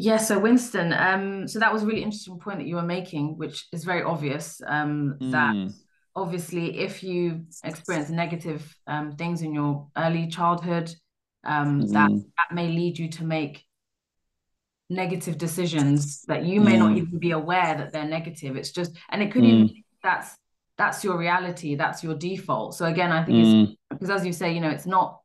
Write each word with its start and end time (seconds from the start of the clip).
Yeah, 0.00 0.18
so 0.18 0.38
Winston, 0.38 0.92
um, 0.92 1.48
so 1.48 1.58
that 1.58 1.72
was 1.72 1.82
a 1.82 1.86
really 1.86 2.04
interesting 2.04 2.38
point 2.38 2.58
that 2.58 2.68
you 2.68 2.76
were 2.76 2.82
making, 2.82 3.36
which 3.36 3.66
is 3.72 3.82
very 3.84 4.02
obvious. 4.04 4.60
Um, 4.64 5.18
that 5.32 5.56
Mm, 5.56 5.74
obviously, 6.14 6.78
if 6.78 7.02
you 7.02 7.46
experience 7.64 8.08
negative 8.08 8.76
um, 8.86 9.16
things 9.16 9.42
in 9.42 9.52
your 9.52 9.88
early 9.96 10.28
childhood, 10.28 10.94
um, 11.44 11.90
that 11.90 12.10
mm, 12.10 12.24
that 12.36 12.54
may 12.54 12.68
lead 12.68 12.96
you 12.96 13.08
to 13.10 13.24
make 13.24 13.64
negative 14.90 15.36
decisions 15.38 16.22
that 16.28 16.44
you 16.44 16.60
may 16.60 16.76
not 16.76 16.96
mm, 16.96 16.96
even 16.96 17.18
be 17.18 17.32
aware 17.32 17.76
that 17.76 17.92
they're 17.92 18.06
negative. 18.06 18.56
It's 18.56 18.70
just, 18.72 18.92
and 19.10 19.22
it 19.22 19.32
could 19.32 19.44
even 19.44 19.64
mm, 19.64 19.74
be 19.74 19.84
that's 20.02 20.36
that's 20.78 21.02
your 21.02 21.18
reality, 21.18 21.74
that's 21.74 22.04
your 22.04 22.14
default. 22.14 22.74
So 22.74 22.86
again, 22.86 23.10
I 23.10 23.24
think 23.24 23.40
it's 23.40 23.56
mm, 23.56 23.76
because 23.90 24.10
as 24.10 24.24
you 24.24 24.32
say, 24.32 24.52
you 24.54 24.60
know, 24.60 24.70
it's 24.70 24.86
not 24.86 25.20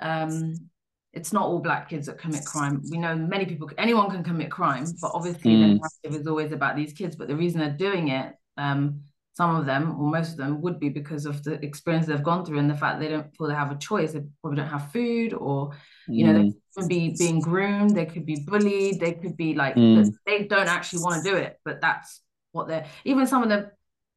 um 0.00 0.68
it's 1.16 1.32
not 1.32 1.46
all 1.46 1.58
black 1.58 1.88
kids 1.88 2.06
that 2.06 2.18
commit 2.18 2.44
crime. 2.44 2.82
We 2.90 2.98
know 2.98 3.16
many 3.16 3.46
people, 3.46 3.70
anyone 3.78 4.10
can 4.10 4.22
commit 4.22 4.50
crime, 4.50 4.84
but 5.00 5.12
obviously 5.14 5.56
the 5.56 5.64
mm, 5.64 5.80
narrative 5.80 6.20
is 6.20 6.26
always 6.26 6.52
about 6.52 6.76
these 6.76 6.92
kids. 6.92 7.16
But 7.16 7.28
the 7.28 7.34
reason 7.34 7.58
they're 7.58 7.70
doing 7.70 8.08
it, 8.08 8.34
um, 8.58 9.00
some 9.32 9.56
of 9.56 9.64
them 9.64 9.98
or 9.98 10.10
most 10.10 10.32
of 10.32 10.36
them 10.36 10.60
would 10.60 10.78
be 10.78 10.90
because 10.90 11.24
of 11.24 11.42
the 11.42 11.54
experience 11.64 12.06
they've 12.06 12.22
gone 12.22 12.44
through 12.44 12.58
and 12.58 12.70
the 12.70 12.74
fact 12.74 13.00
they 13.00 13.08
don't 13.08 13.34
feel 13.34 13.48
they 13.48 13.54
have 13.54 13.70
a 13.70 13.78
choice. 13.78 14.12
They 14.12 14.22
probably 14.42 14.58
don't 14.58 14.68
have 14.68 14.92
food, 14.92 15.32
or 15.32 15.72
you 16.06 16.26
know, 16.26 16.34
they 16.34 16.48
mm, 16.50 16.54
could 16.76 16.88
be 16.88 17.16
being 17.18 17.40
groomed, 17.40 17.96
they 17.96 18.06
could 18.06 18.26
be 18.26 18.44
bullied, 18.46 19.00
they 19.00 19.12
could 19.12 19.38
be 19.38 19.54
like 19.54 19.74
mm. 19.74 20.12
they 20.26 20.44
don't 20.44 20.68
actually 20.68 21.02
want 21.02 21.24
to 21.24 21.30
do 21.30 21.34
it, 21.36 21.58
but 21.64 21.80
that's 21.80 22.20
what 22.52 22.68
they're. 22.68 22.86
Even 23.06 23.26
some 23.26 23.42
of 23.42 23.48
them, 23.48 23.70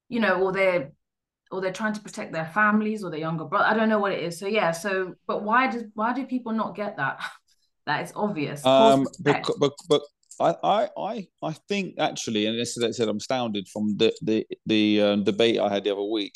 you 0.10 0.20
know, 0.20 0.42
or 0.42 0.52
they're 0.52 0.92
or 1.52 1.62
they're 1.62 1.74
trying 1.74 1.94
to 1.94 2.02
protect 2.02 2.32
their 2.32 2.46
families 2.46 3.04
or 3.04 3.10
their 3.10 3.20
younger 3.20 3.46
brother. 3.46 3.66
I 3.66 3.74
don't 3.74 3.90
know 3.90 4.00
what 4.00 4.12
it 4.12 4.24
is. 4.24 4.38
So 4.38 4.48
yeah. 4.48 4.72
So, 4.72 5.16
but 5.28 5.44
why 5.44 5.68
does 5.68 5.84
why 5.94 6.14
do 6.14 6.26
people 6.26 6.52
not 6.52 6.76
get 6.76 6.98
that? 6.98 7.20
that 7.86 8.04
is 8.04 8.14
obvious. 8.16 8.66
Um, 8.66 9.08
but, 9.20 9.50
but, 9.60 9.74
but 9.88 10.02
I, 10.40 10.56
I, 10.64 10.90
I, 10.98 11.28
I 11.42 11.54
think 11.68 11.96
actually, 12.00 12.46
and 12.46 12.58
this 12.58 12.78
is, 12.78 12.84
I 12.84 12.92
said, 12.92 13.10
I'm 13.10 13.18
astounded 13.18 13.68
from 13.68 13.98
the 13.98 14.14
the 14.22 14.46
the 14.66 15.02
um, 15.02 15.24
debate 15.24 15.60
I 15.60 15.70
had 15.70 15.84
the 15.84 15.92
other 15.92 16.04
week. 16.04 16.34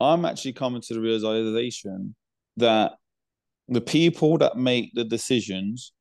I'm 0.00 0.24
actually 0.24 0.52
coming 0.52 0.80
to 0.82 0.94
the 0.94 1.00
realization 1.00 2.14
that 2.56 2.92
the 3.68 3.80
people 3.80 4.38
that 4.38 4.56
make 4.56 4.92
the 4.94 5.04
decisions, 5.04 5.92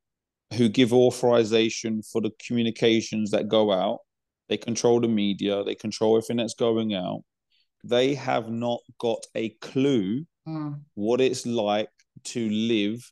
who 0.53 0.69
give 0.69 0.93
authorization 0.93 2.01
for 2.01 2.21
the 2.21 2.31
communications 2.45 3.31
that 3.31 3.49
go 3.49 3.71
out, 3.71 3.99
they 4.47 4.57
control 4.57 5.01
the 5.01 5.07
media, 5.07 5.63
they 5.63 5.75
control 5.75 6.15
everything 6.15 6.37
that's 6.37 6.53
going 6.53 6.93
out. 6.93 7.23
They 7.89 8.15
have 8.15 8.49
not 8.49 8.79
got 8.99 9.25
a 9.35 9.49
clue 9.61 10.25
Mm, 10.47 10.79
what 10.95 11.19
it's 11.19 11.45
like 11.45 11.89
to 12.23 12.49
live 12.49 13.11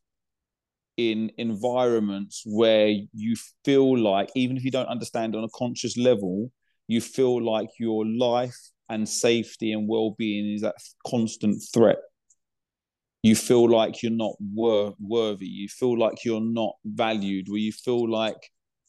in 0.96 1.32
environments 1.38 2.44
where 2.46 2.88
you 2.88 3.36
feel 3.66 3.98
like, 3.98 4.30
even 4.36 4.56
if 4.56 4.64
you 4.64 4.72
don't 4.72 4.88
understand 4.88 5.36
on 5.36 5.44
a 5.44 5.50
conscious 5.50 5.98
level, 5.98 6.52
you 6.88 7.02
feel 7.02 7.44
like 7.44 7.68
your 7.78 8.06
life 8.06 8.58
and 8.88 9.08
safety 9.10 9.74
and 9.74 9.90
well-being 9.90 10.54
is 10.54 10.64
at 10.64 10.76
constant 11.06 11.62
threat. 11.74 11.98
You 13.22 13.36
feel 13.36 13.70
like 13.70 14.02
you're 14.02 14.12
not 14.12 14.36
wor- 14.40 14.96
worthy. 15.00 15.48
You 15.48 15.68
feel 15.68 15.98
like 16.00 16.24
you're 16.24 16.40
not 16.40 16.76
valued. 16.86 17.50
Where 17.50 17.60
you 17.60 17.74
feel 17.74 18.10
like 18.10 18.38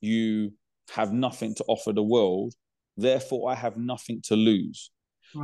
you 0.00 0.52
have 0.94 1.12
nothing 1.12 1.54
to 1.56 1.64
offer 1.66 1.92
the 1.92 2.02
world. 2.02 2.54
Therefore, 2.96 3.50
I 3.50 3.54
have 3.54 3.76
nothing 3.76 4.20
to 4.26 4.36
lose. 4.36 4.92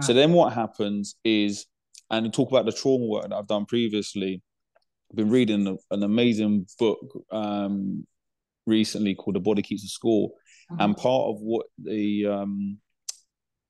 So 0.01 0.13
then 0.13 0.33
what 0.33 0.53
happens 0.53 1.17
is, 1.25 1.67
and 2.11 2.33
talk 2.33 2.51
about 2.51 2.67
the 2.67 2.73
trauma 2.73 3.07
work 3.07 3.29
that 3.29 3.35
I've 3.35 3.47
done 3.47 3.67
previously. 3.67 4.43
I've 5.11 5.17
been 5.17 5.31
reading 5.31 5.79
an 5.91 6.03
amazing 6.03 6.67
book 6.79 6.99
um, 7.31 8.07
recently 8.67 9.15
called 9.15 9.37
"The 9.37 9.41
Body 9.41 9.63
Keeps 9.63 9.83
the 9.83 9.89
Score," 9.89 10.31
Mhm. 10.71 10.85
and 10.85 10.97
part 10.97 11.31
of 11.31 11.41
what 11.41 11.67
the 11.79 12.27
um, 12.27 12.79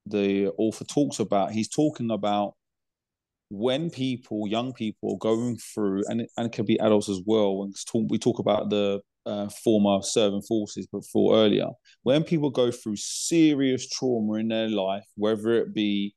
the 0.07 0.49
author 0.59 0.85
talks 0.85 1.21
about, 1.21 1.53
he's 1.53 1.69
talking 1.69 2.11
about 2.11 2.55
when 3.51 3.91
people, 3.91 4.49
young 4.49 4.73
people, 4.73 5.15
are 5.15 5.19
going 5.19 5.57
through, 5.57 6.03
and 6.09 6.27
and 6.37 6.47
it 6.47 6.53
could 6.53 6.67
be 6.67 6.79
adults 6.81 7.09
as 7.09 7.21
well. 7.25 7.63
And 7.63 7.75
talk, 7.87 8.07
we 8.09 8.19
talk 8.19 8.39
about 8.39 8.71
the 8.71 9.01
uh, 9.27 9.49
former 9.65 10.03
serving 10.03 10.43
forces 10.43 10.87
before 10.87 11.37
earlier. 11.37 11.69
When 12.03 12.25
people 12.25 12.51
go 12.51 12.71
through 12.71 12.97
serious 12.97 13.89
trauma 13.89 14.35
in 14.35 14.49
their 14.49 14.69
life, 14.69 15.05
whether 15.17 15.53
it 15.53 15.75
be 15.75 16.15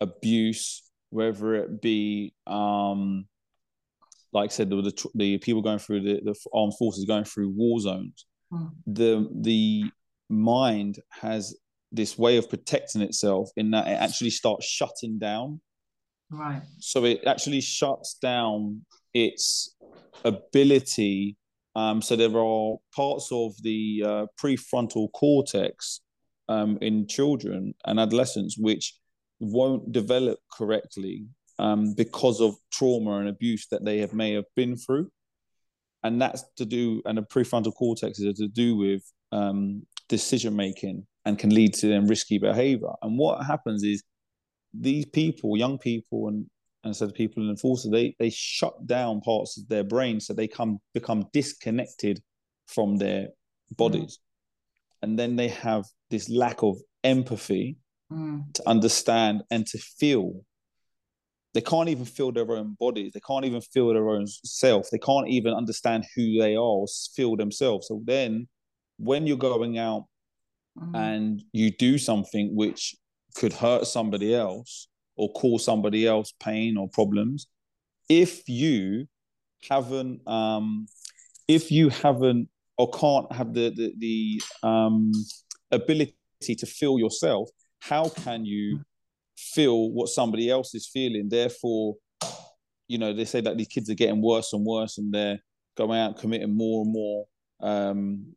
abuse, 0.00 0.82
whether 1.10 1.54
it 1.54 1.80
be 1.80 2.34
um, 2.46 3.26
like 4.32 4.50
I 4.50 4.52
said, 4.52 4.70
the, 4.70 4.76
the 4.82 5.08
the 5.14 5.38
people 5.38 5.62
going 5.62 5.78
through 5.78 6.02
the, 6.02 6.20
the 6.22 6.34
armed 6.52 6.74
forces 6.78 7.04
going 7.04 7.24
through 7.24 7.50
war 7.50 7.80
zones, 7.80 8.26
Mm, 8.52 8.70
the 8.86 9.28
the 9.42 9.90
mind 10.30 10.98
has 11.10 11.54
this 11.92 12.16
way 12.18 12.36
of 12.36 12.48
protecting 12.48 13.02
itself 13.02 13.50
in 13.56 13.70
that 13.72 13.86
it 13.86 13.92
actually 13.92 14.30
starts 14.30 14.66
shutting 14.66 15.18
down. 15.18 15.60
right. 16.30 16.62
So 16.78 17.04
it 17.04 17.24
actually 17.26 17.60
shuts 17.60 18.14
down 18.14 18.84
its 19.12 19.74
ability. 20.24 21.36
Um, 21.74 22.02
so 22.02 22.16
there 22.16 22.36
are 22.36 22.76
parts 22.94 23.28
of 23.30 23.54
the 23.62 24.02
uh, 24.04 24.26
prefrontal 24.40 25.12
cortex 25.12 26.00
um, 26.48 26.78
in 26.80 27.06
children 27.06 27.74
and 27.84 28.00
adolescents 28.00 28.56
which 28.58 28.94
won't 29.40 29.92
develop 29.92 30.38
correctly 30.52 31.26
um, 31.58 31.94
because 31.94 32.40
of 32.40 32.54
trauma 32.72 33.18
and 33.18 33.28
abuse 33.28 33.66
that 33.70 33.84
they 33.84 33.98
have 33.98 34.12
may 34.12 34.32
have 34.32 34.46
been 34.54 34.76
through, 34.76 35.10
and 36.02 36.20
that's 36.20 36.44
to 36.56 36.64
do. 36.64 37.02
And 37.04 37.18
the 37.18 37.22
prefrontal 37.22 37.74
cortex 37.74 38.18
is 38.18 38.38
to 38.38 38.48
do 38.48 38.76
with 38.76 39.02
um, 39.32 39.82
decision 40.08 40.54
making 40.56 41.06
and 41.24 41.38
can 41.38 41.50
lead 41.50 41.74
to 41.74 41.88
them 41.88 42.06
risky 42.06 42.38
behavior. 42.38 42.92
And 43.02 43.18
what 43.18 43.44
happens 43.44 43.82
is 43.82 44.02
these 44.72 45.06
people, 45.06 45.56
young 45.56 45.78
people, 45.78 46.28
and 46.28 46.46
and 46.84 46.94
so 46.94 47.06
the 47.06 47.12
people 47.12 47.42
in 47.42 47.48
the 47.48 47.56
forces, 47.56 47.90
they 47.90 48.14
they 48.18 48.30
shut 48.30 48.86
down 48.86 49.20
parts 49.20 49.58
of 49.58 49.68
their 49.68 49.84
brain 49.84 50.20
so 50.20 50.32
they 50.32 50.48
come 50.48 50.78
become 50.94 51.26
disconnected 51.32 52.22
from 52.66 52.96
their 52.96 53.28
Mm, 53.70 53.76
bodies, 53.76 54.18
and 55.02 55.18
then 55.18 55.36
they 55.36 55.48
have 55.48 55.84
this 56.10 56.28
lack 56.30 56.62
of 56.62 56.76
empathy 57.04 57.76
mm, 58.12 58.52
to 58.54 58.68
understand 58.68 59.42
and 59.50 59.66
to 59.66 59.78
feel. 59.78 60.44
They 61.54 61.62
can't 61.62 61.88
even 61.88 62.04
feel 62.04 62.30
their 62.30 62.50
own 62.52 62.76
bodies. 62.78 63.12
They 63.12 63.20
can't 63.20 63.44
even 63.44 63.60
feel 63.60 63.92
their 63.92 64.10
own 64.10 64.26
self. 64.44 64.88
They 64.90 64.98
can't 64.98 65.28
even 65.28 65.54
understand 65.54 66.04
who 66.14 66.38
they 66.38 66.54
are 66.54 66.60
or 66.60 66.86
feel 67.16 67.36
themselves. 67.36 67.88
So 67.88 68.00
then, 68.04 68.48
when 68.98 69.26
you're 69.26 69.36
going 69.38 69.78
out 69.78 70.04
mm, 70.76 70.94
and 70.94 71.42
you 71.52 71.70
do 71.70 71.98
something 71.98 72.54
which 72.54 72.94
could 73.34 73.52
hurt 73.52 73.86
somebody 73.86 74.34
else 74.34 74.88
or 75.18 75.32
cause 75.32 75.64
somebody 75.64 76.06
else 76.06 76.32
pain 76.40 76.78
or 76.78 76.88
problems, 76.88 77.48
if 78.08 78.48
you 78.48 79.06
haven't, 79.68 80.26
um, 80.26 80.86
if 81.48 81.70
you 81.70 81.88
haven't 81.88 82.48
or 82.78 82.90
can't 82.90 83.30
have 83.32 83.52
the 83.52 83.70
the, 83.70 83.92
the 83.98 84.42
um, 84.62 85.12
ability 85.70 86.14
to 86.40 86.66
feel 86.66 86.98
yourself, 86.98 87.50
how 87.80 88.08
can 88.08 88.44
you 88.44 88.80
feel 89.36 89.90
what 89.90 90.08
somebody 90.08 90.50
else 90.50 90.74
is 90.74 90.86
feeling? 90.86 91.28
Therefore, 91.28 91.96
you 92.86 92.98
know, 92.98 93.12
they 93.12 93.24
say 93.24 93.40
that 93.40 93.56
these 93.58 93.68
kids 93.68 93.90
are 93.90 93.94
getting 93.94 94.22
worse 94.22 94.52
and 94.52 94.64
worse, 94.64 94.98
and 94.98 95.12
they're 95.12 95.40
going 95.76 95.98
out 95.98 96.18
committing 96.18 96.56
more 96.56 96.82
and 96.82 96.92
more 96.92 97.26
um, 97.60 98.34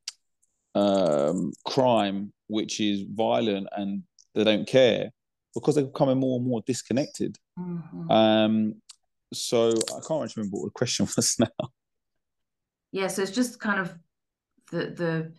um, 0.75 1.53
crime, 1.65 2.33
which 2.47 2.79
is 2.81 3.03
violent, 3.13 3.67
and 3.75 4.03
they 4.33 4.43
don't 4.43 4.67
care 4.67 5.11
because 5.53 5.75
they're 5.75 5.85
becoming 5.85 6.17
more 6.19 6.38
and 6.39 6.47
more 6.47 6.62
disconnected. 6.66 7.38
mhm. 7.57 8.09
Um, 8.12 8.75
so 9.34 9.69
I 9.69 10.00
can't 10.07 10.23
actually 10.23 10.41
remember 10.41 10.58
what 10.58 10.66
the 10.66 10.72
question 10.72 11.05
was 11.16 11.35
now. 11.40 11.70
Yeah, 12.91 13.08
so 13.08 13.22
it's 13.22 13.31
just 13.31 13.59
kind 13.59 13.79
of 13.79 13.97
the 14.72 14.78
the 14.91 15.34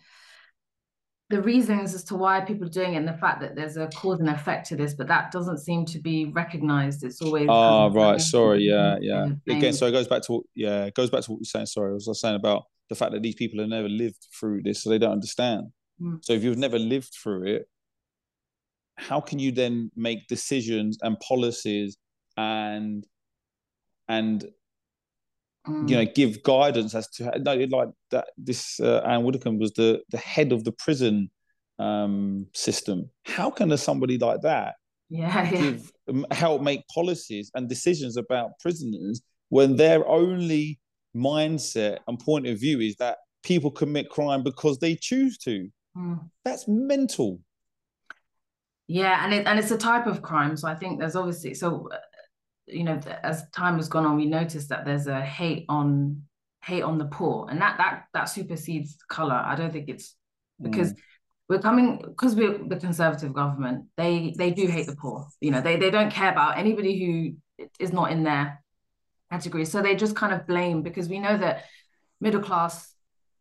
the 1.30 1.40
reasons 1.40 1.94
as 1.94 2.04
to 2.04 2.14
why 2.14 2.42
people 2.42 2.66
are 2.66 2.70
doing 2.70 2.92
it 2.92 2.98
and 2.98 3.08
the 3.08 3.14
fact 3.14 3.40
that 3.40 3.56
there's 3.56 3.78
a 3.78 3.88
cause 3.88 4.20
and 4.20 4.28
effect 4.28 4.68
to 4.68 4.76
this, 4.76 4.92
but 4.92 5.08
that 5.08 5.32
doesn't 5.32 5.58
seem 5.58 5.86
to 5.86 5.98
be 5.98 6.26
recognized. 6.26 7.02
It's 7.04 7.22
always 7.22 7.46
Ah, 7.48 7.86
of 7.86 7.94
right. 7.94 8.20
Sorry. 8.20 8.64
Yeah, 8.64 8.98
yeah. 9.00 9.28
Again, 9.48 9.72
so 9.72 9.86
it 9.86 9.92
goes 9.92 10.06
back 10.06 10.20
to 10.24 10.32
what, 10.32 10.44
yeah, 10.54 10.84
it 10.84 10.94
goes 10.94 11.08
back 11.08 11.22
to 11.22 11.30
what 11.30 11.38
you're 11.38 11.44
saying. 11.46 11.66
Sorry, 11.66 11.90
I 11.90 11.94
was 11.94 12.20
saying 12.20 12.36
about 12.36 12.64
the 12.90 12.94
fact 12.94 13.12
that 13.12 13.22
these 13.22 13.34
people 13.34 13.60
have 13.60 13.70
never 13.70 13.88
lived 13.88 14.26
through 14.38 14.62
this, 14.62 14.82
so 14.82 14.90
they 14.90 14.98
don't 14.98 15.12
understand. 15.12 15.68
Mm, 16.00 16.22
So 16.22 16.34
if 16.34 16.44
you've 16.44 16.58
never 16.58 16.78
lived 16.78 17.14
through 17.22 17.44
it, 17.46 17.66
how 19.08 19.20
can 19.20 19.38
you 19.38 19.52
then 19.52 19.90
make 19.96 20.26
decisions 20.28 20.98
and 21.02 21.18
policies 21.20 21.96
and 22.36 23.06
and 24.08 24.44
you 25.66 25.96
know 25.96 26.04
mm. 26.04 26.14
give 26.14 26.42
guidance 26.42 26.94
as 26.94 27.08
to 27.08 27.30
no, 27.38 27.54
like 27.54 27.88
that? 28.10 28.28
This 28.36 28.80
uh, 28.80 29.02
Anne 29.06 29.24
Widdecombe 29.24 29.58
was 29.58 29.72
the 29.72 30.02
the 30.10 30.18
head 30.18 30.52
of 30.52 30.64
the 30.64 30.72
prison 30.72 31.30
um, 31.78 32.46
system. 32.54 33.10
How 33.24 33.50
can 33.50 33.76
somebody 33.76 34.18
like 34.18 34.42
that 34.42 34.74
Yeah, 35.10 35.42
yeah. 35.42 35.50
give 35.50 35.92
um, 36.08 36.26
help 36.30 36.62
make 36.62 36.82
policies 36.88 37.50
and 37.54 37.68
decisions 37.68 38.16
about 38.16 38.58
prisoners 38.60 39.22
when 39.48 39.76
their 39.76 40.06
only 40.08 40.78
mindset 41.14 41.98
and 42.06 42.18
point 42.18 42.46
of 42.46 42.58
view 42.58 42.80
is 42.80 42.96
that 42.96 43.18
people 43.42 43.70
commit 43.70 44.08
crime 44.08 44.42
because 44.42 44.78
they 44.78 44.94
choose 44.94 45.36
to. 45.38 45.68
Mm. 45.96 46.30
That's 46.44 46.66
mental. 46.66 47.40
Yeah, 48.88 49.24
and 49.24 49.32
it 49.32 49.46
and 49.46 49.58
it's 49.58 49.70
a 49.70 49.78
type 49.78 50.06
of 50.06 50.22
crime. 50.22 50.56
So 50.56 50.68
I 50.68 50.74
think 50.74 50.98
there's 50.98 51.16
obviously 51.16 51.54
so 51.54 51.88
uh, 51.92 51.98
you 52.66 52.84
know 52.84 53.00
as 53.22 53.48
time 53.50 53.76
has 53.76 53.88
gone 53.88 54.06
on, 54.06 54.16
we 54.16 54.26
noticed 54.26 54.68
that 54.70 54.84
there's 54.84 55.06
a 55.06 55.20
hate 55.20 55.64
on 55.68 56.22
hate 56.64 56.82
on 56.82 56.98
the 56.98 57.06
poor, 57.06 57.48
and 57.50 57.60
that 57.60 57.78
that 57.78 58.04
that 58.14 58.24
supersedes 58.24 58.98
color. 59.08 59.34
I 59.34 59.54
don't 59.54 59.72
think 59.72 59.88
it's 59.88 60.16
because. 60.60 60.92
Mm. 60.92 60.98
We're 61.48 61.58
coming 61.58 61.98
because 61.98 62.34
we're 62.34 62.56
the 62.66 62.76
conservative 62.76 63.34
government. 63.34 63.86
They 63.98 64.32
they 64.38 64.52
do 64.52 64.68
hate 64.68 64.86
the 64.86 64.96
poor. 64.96 65.26
You 65.40 65.50
know 65.50 65.60
they 65.60 65.76
they 65.76 65.90
don't 65.90 66.10
care 66.10 66.32
about 66.32 66.56
anybody 66.56 66.98
who 67.04 67.66
is 67.78 67.92
not 67.92 68.10
in 68.10 68.22
their 68.22 68.62
category. 69.30 69.66
So 69.66 69.82
they 69.82 69.94
just 69.94 70.16
kind 70.16 70.32
of 70.32 70.46
blame 70.46 70.82
because 70.82 71.10
we 71.10 71.18
know 71.18 71.36
that 71.36 71.64
middle 72.20 72.40
class 72.40 72.94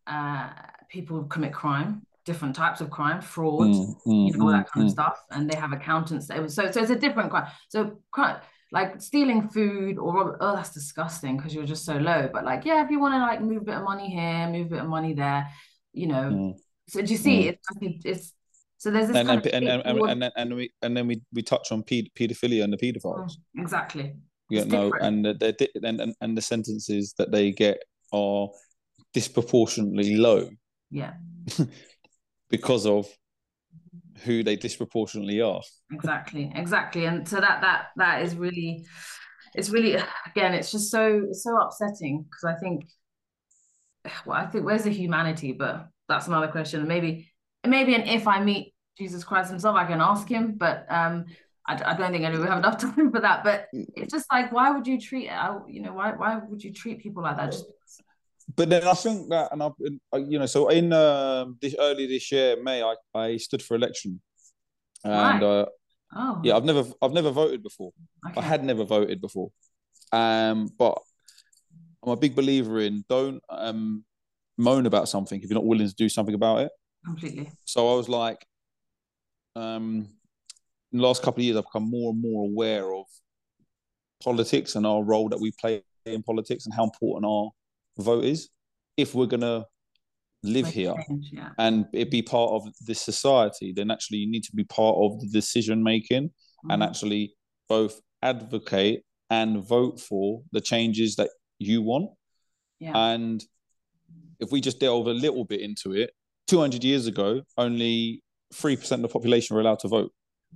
uh, 0.08 0.50
people 0.90 1.24
commit 1.26 1.54
crime 1.54 2.06
different 2.26 2.56
types 2.56 2.82
of 2.82 2.90
crime, 2.90 3.22
fraud, 3.22 3.68
mm, 3.68 3.96
mm, 4.06 4.28
you 4.28 4.38
know, 4.38 4.46
all 4.46 4.52
that 4.52 4.68
mm, 4.68 4.72
kind 4.72 4.86
of 4.86 4.90
mm. 4.90 4.94
stuff, 4.94 5.18
and 5.32 5.50
they 5.50 5.58
have 5.58 5.72
accountants. 5.72 6.28
So, 6.28 6.48
so 6.48 6.64
it's 6.64 6.78
a 6.78 6.96
different 6.96 7.32
crime. 7.32 7.48
So 7.70 8.00
crime, 8.12 8.38
like 8.72 9.02
stealing 9.02 9.50
food 9.50 9.98
or 9.98 10.38
oh, 10.40 10.56
that's 10.56 10.74
disgusting 10.74 11.38
because 11.38 11.54
you're 11.54 11.66
just 11.66 11.86
so 11.86 11.98
low. 11.98 12.30
But 12.32 12.46
like, 12.46 12.66
yeah, 12.66 12.84
if 12.84 12.92
you 12.92 13.00
want 13.00 13.16
to 13.16 13.20
like 13.20 13.42
move 13.42 13.64
a 13.64 13.66
bit 13.66 13.76
of 13.76 13.84
money 13.84 14.10
here, 14.10 14.48
move 14.48 14.68
a 14.68 14.70
bit 14.70 14.80
of 14.80 14.88
money 14.88 15.14
there, 15.14 15.48
you 15.94 16.08
know. 16.08 16.24
Mm. 16.32 16.54
So 16.88 17.02
do 17.02 17.12
you 17.12 17.18
see? 17.18 17.50
It's, 17.50 18.06
it's 18.06 18.34
so 18.78 18.90
there's 18.90 19.08
this 19.08 19.18
and 19.18 19.30
and, 19.30 19.46
and, 19.46 19.68
and, 19.68 20.00
and, 20.00 20.22
then, 20.22 20.32
and 20.36 20.56
we 20.56 20.72
and 20.82 20.98
then 20.98 21.08
we 21.08 21.22
we 21.34 21.44
touch 21.44 21.72
on 21.72 21.84
ped- 21.84 22.14
pedophilia 22.16 22.64
and 22.64 22.74
the 22.74 22.78
pedophiles. 22.78 23.34
exactly. 23.56 24.16
You 24.50 24.66
know, 24.66 24.92
and 25.00 25.24
the 25.24 25.70
and, 25.84 26.02
and 26.02 26.16
and 26.20 26.38
the 26.38 26.42
sentences 26.42 27.14
that 27.18 27.32
they 27.32 27.52
get 27.52 27.84
are 28.12 28.50
disproportionately 29.14 30.16
low. 30.16 30.50
Yeah. 30.90 31.14
because 32.52 32.86
of 32.86 33.08
who 34.24 34.44
they 34.44 34.56
disproportionately 34.56 35.42
are. 35.42 35.62
Exactly, 35.92 36.52
exactly, 36.56 37.06
and 37.06 37.28
so 37.28 37.38
that 37.38 37.62
that 37.62 37.88
that 37.96 38.22
is 38.22 38.36
really, 38.36 38.86
it's 39.56 39.70
really 39.70 39.96
again, 40.28 40.54
it's 40.54 40.72
just 40.72 40.92
so 40.92 41.28
so 41.32 41.58
upsetting 41.58 42.24
because 42.24 42.44
I 42.44 42.60
think, 42.60 42.86
well, 44.26 44.38
I 44.38 44.46
think 44.46 44.66
where's 44.66 44.84
the 44.84 44.92
humanity? 44.92 45.54
But 45.54 45.88
that's 46.08 46.28
another 46.28 46.50
question. 46.50 46.88
Maybe 46.88 47.32
maybe, 47.66 47.96
and 47.96 48.08
if 48.08 48.28
I 48.28 48.44
meet 48.44 48.74
Jesus 48.98 49.24
Christ 49.24 49.50
himself, 49.50 49.76
I 49.76 49.86
can 49.86 50.02
ask 50.02 50.28
him, 50.28 50.56
but 50.58 50.86
um. 50.90 51.26
I, 51.68 51.76
I 51.86 51.94
don't 51.96 52.12
think 52.12 52.24
will 52.28 52.48
have 52.48 52.58
enough 52.58 52.78
time 52.82 53.12
for 53.12 53.22
that, 53.22 53.44
but 53.44 53.68
it's 53.72 54.12
just 54.12 54.26
like, 54.32 54.52
why 54.52 54.72
would 54.72 54.88
you 54.88 55.00
treat, 55.00 55.30
you 55.70 55.84
know, 55.84 55.94
why 55.94 56.12
why 56.14 56.40
would 56.50 56.64
you 56.64 56.74
treat 56.74 56.98
people 56.98 57.22
like 57.22 57.38
that? 57.38 57.52
Just 57.52 57.66
but 58.56 58.70
then 58.70 58.88
I 58.88 58.94
think 58.94 59.30
that, 59.30 59.52
and 59.52 59.62
I've 59.62 59.78
been, 59.78 60.00
uh, 60.14 60.18
you 60.18 60.40
know, 60.40 60.46
so 60.46 60.70
in 60.70 60.92
uh, 60.92 61.46
this 61.62 61.76
early 61.78 62.08
this 62.08 62.32
year, 62.32 62.62
May, 62.62 62.82
I, 62.84 62.96
I 63.14 63.38
stood 63.38 63.62
for 63.62 63.76
election, 63.76 64.22
and 65.04 65.44
uh, 65.44 65.66
oh. 66.16 66.42
yeah, 66.44 66.56
I've 66.56 66.66
never 66.66 66.84
I've 67.02 67.14
never 67.14 67.32
voted 67.32 67.64
before. 67.64 67.92
Okay. 68.30 68.40
I 68.40 68.44
had 68.44 68.64
never 68.64 68.84
voted 68.84 69.22
before, 69.22 69.52
um, 70.12 70.70
but 70.78 70.98
I'm 72.04 72.12
a 72.12 72.18
big 72.18 72.36
believer 72.36 72.80
in 72.80 73.04
don't 73.08 73.44
um 73.50 74.04
moan 74.58 74.86
about 74.86 75.10
something 75.10 75.42
if 75.42 75.50
you're 75.50 75.56
not 75.56 75.66
willing 75.66 75.88
to 75.88 75.96
do 75.96 76.10
something 76.10 76.36
about 76.36 76.60
it. 76.62 76.72
Completely. 77.06 77.52
So 77.66 77.92
I 77.92 77.96
was 77.96 78.10
like, 78.10 78.46
um, 79.56 80.08
in 80.92 81.00
the 81.00 81.04
last 81.04 81.24
couple 81.24 81.42
of 81.42 81.46
years, 81.46 81.58
I've 81.58 81.66
become 81.66 81.90
more 81.90 82.12
and 82.12 82.22
more 82.22 82.46
aware 82.46 82.94
of 82.94 83.06
politics 84.24 84.76
and 84.76 84.86
our 84.86 85.04
role 85.04 85.30
that 85.30 85.40
we 85.40 85.52
play 85.60 85.84
in 86.06 86.24
politics 86.24 86.66
and 86.66 86.74
how 86.74 86.84
important 86.84 87.26
our 87.26 87.52
voters 88.02 88.50
if 88.98 89.16
we're 89.16 89.26
going 89.26 89.42
to 89.42 89.66
live 90.44 90.68
here 90.68 90.94
change, 91.08 91.30
yeah. 91.32 91.50
and 91.60 91.86
it 91.94 92.10
be 92.10 92.22
part 92.22 92.52
of 92.52 92.64
this 92.86 93.00
society 93.00 93.72
then 93.76 93.92
actually 93.92 94.18
you 94.18 94.30
need 94.30 94.44
to 94.44 94.56
be 94.56 94.64
part 94.64 94.96
of 94.98 95.20
the 95.20 95.28
decision 95.28 95.84
making 95.84 96.28
mm-hmm. 96.28 96.72
and 96.72 96.82
actually 96.82 97.34
both 97.70 98.02
advocate 98.24 99.04
and 99.30 99.64
vote 99.64 100.00
for 100.00 100.42
the 100.52 100.60
changes 100.62 101.16
that 101.16 101.30
you 101.60 101.82
want 101.82 102.10
yeah. 102.80 102.92
and 102.96 103.44
if 104.40 104.52
we 104.52 104.60
just 104.60 104.80
delve 104.80 105.08
a 105.08 105.14
little 105.14 105.46
bit 105.46 105.62
into 105.62 105.94
it 105.94 106.12
200 106.48 106.84
years 106.84 107.06
ago 107.06 107.42
only 107.58 108.24
3% 108.56 108.92
of 108.92 109.02
the 109.04 109.08
population 109.08 109.56
were 109.56 109.62
allowed 109.62 109.80
to 109.80 109.88
vote 109.88 110.12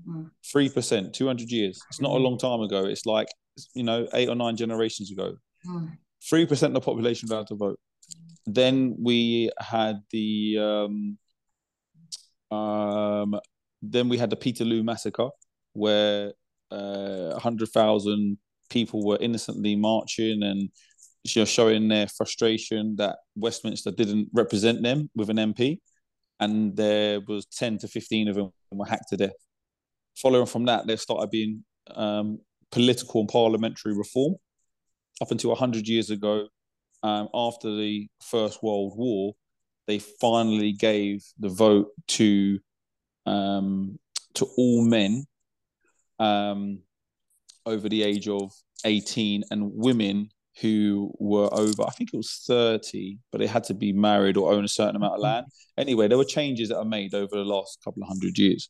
mm-hmm. 0.10 0.26
3% 0.58 1.14
200 1.14 1.52
years 1.52 1.80
it's 1.90 2.02
not 2.02 2.12
a 2.12 2.16
long 2.16 2.40
time 2.40 2.62
ago 2.62 2.86
it's 2.86 3.06
like 3.06 3.28
you 3.76 3.84
know 3.84 4.08
eight 4.14 4.30
or 4.30 4.36
nine 4.36 4.56
generations 4.56 5.12
ago 5.12 5.36
mm 5.68 5.92
three 6.30 6.46
percent 6.46 6.76
of 6.76 6.82
the 6.82 6.86
population 6.86 7.32
allowed 7.32 7.48
to 7.48 7.56
vote. 7.56 7.80
Then 8.46 8.96
we 9.00 9.50
had 9.60 10.02
the 10.12 10.58
um, 12.52 12.58
um, 12.58 13.40
then 13.82 14.10
we 14.10 14.18
had 14.18 14.30
the 14.30 14.36
Peterloo 14.36 14.84
massacre, 14.84 15.30
where 15.74 16.34
uh, 16.72 17.40
hundred 17.40 17.70
thousand 17.70 18.38
people 18.70 19.06
were 19.06 19.18
innocently 19.20 19.76
marching 19.76 20.44
and 20.44 20.70
you 21.24 21.42
know, 21.42 21.46
showing 21.46 21.88
their 21.88 22.08
frustration 22.08 22.96
that 22.98 23.18
Westminster 23.36 23.92
didn't 23.92 24.30
represent 24.34 24.84
them 24.84 25.10
with 25.16 25.30
an 25.30 25.38
MP, 25.38 25.80
and 26.40 26.76
there 26.76 27.20
was 27.28 27.46
ten 27.46 27.78
to 27.80 27.88
fifteen 27.88 28.28
of 28.28 28.36
them 28.36 28.52
were 28.72 28.86
hacked 28.86 29.10
to 29.10 29.18
death. 29.18 29.34
Following 30.18 30.46
from 30.46 30.66
that, 30.66 30.88
there 30.88 30.98
started 30.98 31.30
being 31.30 31.64
um, 31.94 32.40
political 32.72 33.22
and 33.22 33.30
parliamentary 33.30 33.94
reform, 33.96 34.36
up 35.22 35.32
until 35.32 35.52
100 35.52 35.88
years 35.88 36.10
ago, 36.10 36.48
um, 37.04 37.30
after 37.34 37.76
the 37.76 38.08
First 38.22 38.64
World 38.64 38.94
War, 38.96 39.34
they 39.88 40.00
finally 40.00 40.72
gave 40.72 41.24
the 41.40 41.50
vote 41.50 41.90
to 42.08 42.60
um, 43.26 44.00
to 44.36 44.48
all 44.58 44.84
men 44.84 45.26
um, 46.20 46.80
over 47.66 47.90
the 47.90 48.04
age 48.04 48.28
of 48.28 48.52
18 48.86 49.44
and 49.52 49.72
women 49.74 50.30
who 50.62 51.12
were 51.20 51.50
over, 51.54 51.84
I 51.84 51.92
think 51.92 52.12
it 52.14 52.18
was 52.18 52.44
30, 52.48 53.18
but 53.32 53.40
they 53.40 53.48
had 53.48 53.64
to 53.66 53.74
be 53.74 53.92
married 53.92 54.38
or 54.38 54.54
own 54.54 54.64
a 54.64 54.70
certain 54.70 54.96
amount 54.96 55.16
of 55.16 55.20
land. 55.20 55.48
Anyway, 55.78 56.08
there 56.08 56.18
were 56.18 56.26
changes 56.26 56.70
that 56.70 56.78
are 56.78 56.86
made 56.86 57.14
over 57.14 57.36
the 57.36 57.44
last 57.44 57.80
couple 57.84 58.04
of 58.04 58.08
hundred 58.08 58.38
years. 58.38 58.70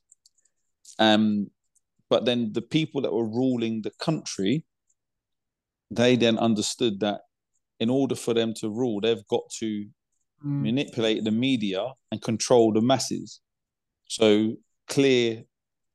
Um, 0.97 1.51
but 2.09 2.25
then 2.25 2.53
the 2.53 2.61
people 2.61 3.01
that 3.01 3.13
were 3.13 3.27
ruling 3.27 3.81
the 3.81 3.91
country 3.99 4.63
they 5.91 6.15
then 6.15 6.37
understood 6.37 6.99
that 7.01 7.21
in 7.79 7.89
order 7.89 8.15
for 8.15 8.33
them 8.33 8.53
to 8.55 8.69
rule, 8.69 9.01
they've 9.01 9.27
got 9.27 9.43
to 9.59 9.85
mm. 10.45 10.61
manipulate 10.61 11.23
the 11.23 11.31
media 11.31 11.93
and 12.11 12.21
control 12.21 12.71
the 12.71 12.81
masses. 12.81 13.41
So 14.07 14.55
clear 14.87 15.43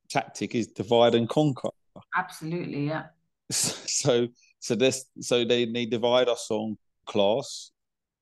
tactic 0.09 0.55
is 0.55 0.67
divide 0.67 1.15
and 1.15 1.27
conquer. 1.27 1.69
Absolutely, 2.15 2.87
yeah. 2.87 3.05
So 3.51 4.27
so 4.59 4.75
this 4.75 5.05
so 5.19 5.43
they 5.43 5.65
they 5.65 5.85
divide 5.85 6.29
us 6.29 6.47
on 6.49 6.77
class, 7.05 7.71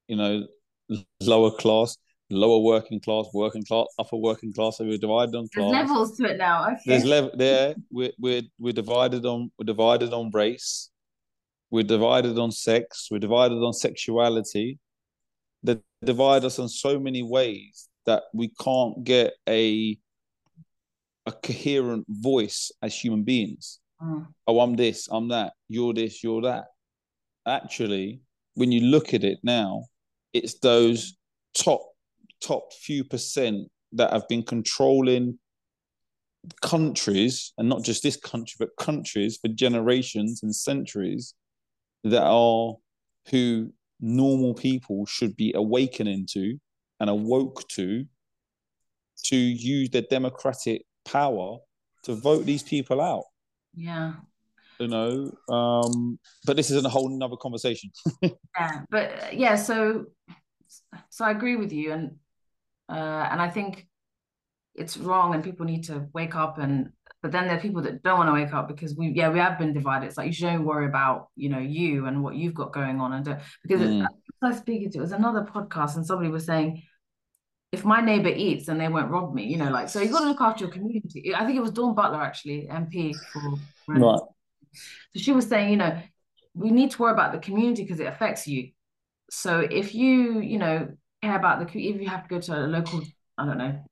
you 0.08 0.16
know, 0.16 0.48
lower 1.22 1.52
class, 1.52 1.98
lower 2.30 2.60
working 2.60 3.00
class, 3.00 3.26
working 3.34 3.64
class, 3.64 3.86
upper 4.00 4.16
working 4.16 4.54
class. 4.54 4.78
So 4.78 4.86
we're 4.86 4.98
divided 4.98 5.36
on 5.36 5.48
class. 5.50 5.72
There's 5.72 5.90
levels 5.90 6.18
to 6.18 6.26
it 6.26 6.38
now. 6.38 6.66
Okay. 6.72 6.82
There's 6.86 7.06
level 7.06 7.32
there. 7.36 7.76
We're 7.92 8.12
we're 8.18 8.44
we're 8.58 8.74
divided 8.74 9.26
on 9.26 9.52
we're 9.58 9.66
divided 9.66 10.14
on 10.14 10.32
race. 10.32 10.90
We're 11.72 11.84
divided 11.84 12.38
on 12.40 12.52
sex. 12.52 13.10
We're 13.12 13.20
divided 13.20 13.58
on 13.58 13.74
sexuality. 13.74 14.80
They 15.64 15.78
divide 16.04 16.46
us 16.46 16.58
in 16.58 16.68
so 16.68 17.00
many 17.00 17.24
ways 17.24 17.90
that 18.06 18.24
we 18.34 18.52
can't 18.62 19.04
get 19.04 19.34
a 19.48 19.98
a 21.26 21.32
coherent 21.32 22.06
voice 22.10 22.72
as 22.82 22.96
human 22.96 23.24
beings. 23.24 23.80
Mm. 24.02 24.28
Oh, 24.48 24.62
I'm 24.62 24.76
this, 24.76 25.08
I'm 25.12 25.28
that, 25.30 25.54
you're 25.68 25.94
this, 25.94 26.24
you're 26.24 26.42
that. 26.42 26.66
Actually, 27.46 28.22
when 28.56 28.72
you 28.72 28.82
look 28.82 29.14
at 29.14 29.24
it 29.24 29.40
now, 29.44 29.84
it's 30.34 30.60
those 30.60 31.16
top 31.54 31.82
top 32.42 32.74
few 32.74 33.04
percent 33.04 33.68
that 33.92 34.12
have 34.12 34.28
been 34.28 34.44
controlling 34.44 35.38
countries 36.62 37.54
and 37.58 37.68
not 37.68 37.84
just 37.84 38.02
this 38.02 38.16
country 38.16 38.56
but 38.58 38.70
countries 38.78 39.38
for 39.42 39.50
generations 39.50 40.42
and 40.42 40.56
centuries 40.56 41.34
that 42.04 42.24
are 42.24 42.76
who 43.30 43.72
normal 44.00 44.54
people 44.54 45.06
should 45.06 45.36
be 45.36 45.54
awakening 45.56 46.26
to 46.32 46.58
and 47.00 47.10
awoke 47.10 47.68
to 47.70 48.06
to 49.26 49.36
use 49.36 49.90
their 49.90 50.04
democratic 50.04 50.84
power 51.06 51.58
to 52.04 52.16
vote 52.16 52.46
these 52.46 52.64
people 52.64 53.02
out. 53.02 53.26
Yeah. 53.76 54.14
You 54.80 54.88
know, 54.88 55.32
um, 55.54 56.20
but 56.46 56.56
this 56.56 56.72
is 56.72 56.84
a 56.84 56.90
whole 56.90 57.10
nother 57.10 57.36
conversation. 57.36 57.92
yeah, 58.22 58.82
but 58.90 59.34
yeah, 59.34 59.56
so 59.56 60.06
so 61.10 61.26
I 61.26 61.32
agree 61.32 61.58
with 61.58 61.74
you, 61.74 61.92
and 61.92 62.16
uh, 62.88 63.28
and 63.30 63.42
I 63.42 63.50
think 63.50 63.86
it's 64.74 64.96
wrong, 64.96 65.36
and 65.36 65.44
people 65.44 65.66
need 65.66 65.84
to 65.86 66.08
wake 66.14 66.34
up 66.34 66.60
and 66.60 66.94
but 67.22 67.32
then 67.32 67.48
there 67.48 67.58
are 67.58 67.62
people 67.62 67.82
that 67.82 68.02
don't 68.02 68.18
want 68.18 68.30
to 68.30 68.34
wake 68.34 68.54
up 68.54 68.68
because 68.68 68.96
we 68.96 69.10
yeah 69.10 69.30
we 69.30 69.40
have 69.40 69.60
been 69.60 69.74
divided 69.74 70.08
it's 70.08 70.18
like 70.18 70.28
you 70.28 70.34
shouldn't 70.34 70.66
worry 70.66 70.86
about 70.86 71.28
you 71.36 71.50
know 71.50 71.60
you 71.60 72.06
and 72.06 72.24
what 72.24 72.36
you've 72.36 72.54
got 72.54 72.72
going 72.74 73.00
on 73.00 73.14
and 73.14 73.26
because 73.64 73.82
mm. 73.82 74.08
I 74.42 74.50
was 74.50 74.58
speaking 74.58 74.90
to, 74.92 75.00
it 75.00 75.02
was 75.02 75.12
another 75.12 75.42
podcast, 75.42 75.96
and 75.96 76.06
somebody 76.06 76.30
was 76.30 76.46
saying, 76.46 76.84
if 77.72 77.86
my 77.86 78.02
neighbor 78.02 78.30
eats, 78.30 78.66
then 78.66 78.78
they 78.78 78.88
won't 78.88 79.12
rob 79.12 79.34
me. 79.34 79.44
You 79.44 79.58
know, 79.58 79.70
like 79.70 79.90
so 79.90 80.02
you've 80.02 80.12
got 80.12 80.22
to 80.22 80.28
look 80.28 80.42
after 80.42 80.66
your 80.66 80.74
community. 80.74 81.36
I 81.36 81.46
think 81.46 81.58
it 81.58 81.62
was 81.62 81.72
Dawn 81.72 81.94
Butler 81.94 82.22
actually, 82.22 82.68
MP 82.72 83.16
for 83.16 83.42
right. 83.88 84.20
So 85.14 85.20
she 85.20 85.32
was 85.32 85.48
saying, 85.48 85.72
you 85.72 85.78
know, 85.78 86.02
we 86.54 86.72
need 86.72 86.92
to 86.92 87.02
worry 87.02 87.12
about 87.12 87.32
the 87.32 87.40
community 87.40 87.84
because 87.84 88.00
it 88.00 88.08
affects 88.08 88.48
you. 88.48 88.70
So 89.30 89.60
if 89.60 89.94
you, 89.94 90.40
you 90.40 90.58
know, 90.58 90.90
care 91.22 91.36
about 91.36 91.60
the, 91.60 91.66
if 91.80 92.02
you 92.02 92.08
have 92.08 92.24
to 92.24 92.30
go 92.30 92.40
to 92.40 92.58
a 92.58 92.62
local, 92.66 93.02
I 93.38 93.46
don't 93.46 93.58
know, 93.58 93.84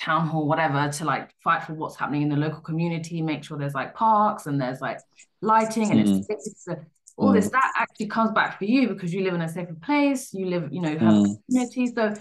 town 0.00 0.26
hall, 0.26 0.46
whatever, 0.46 0.90
to 0.90 1.04
like 1.04 1.30
fight 1.44 1.62
for 1.64 1.74
what's 1.74 1.96
happening 1.96 2.22
in 2.22 2.28
the 2.28 2.36
local 2.36 2.60
community, 2.60 3.20
make 3.22 3.44
sure 3.44 3.58
there's 3.58 3.74
like 3.74 3.94
parks 3.94 4.46
and 4.46 4.60
there's 4.60 4.80
like 4.80 4.98
lighting 5.42 5.90
and 5.90 6.06
mm. 6.06 6.24
it's, 6.28 6.66
it's, 6.66 6.68
all 7.16 7.30
mm. 7.30 7.34
this, 7.34 7.50
that 7.50 7.72
actually 7.76 8.06
comes 8.06 8.32
back 8.32 8.58
for 8.58 8.64
you 8.64 8.88
because 8.88 9.12
you 9.12 9.22
live 9.22 9.34
in 9.34 9.42
a 9.42 9.48
safer 9.48 9.74
place, 9.74 10.32
you 10.32 10.46
live, 10.46 10.72
you 10.72 10.80
know, 10.80 10.90
you 10.90 10.98
have 10.98 11.14
mm. 11.14 11.36
community. 11.46 11.86
So 11.88 12.14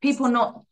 people 0.00 0.28
not 0.28 0.62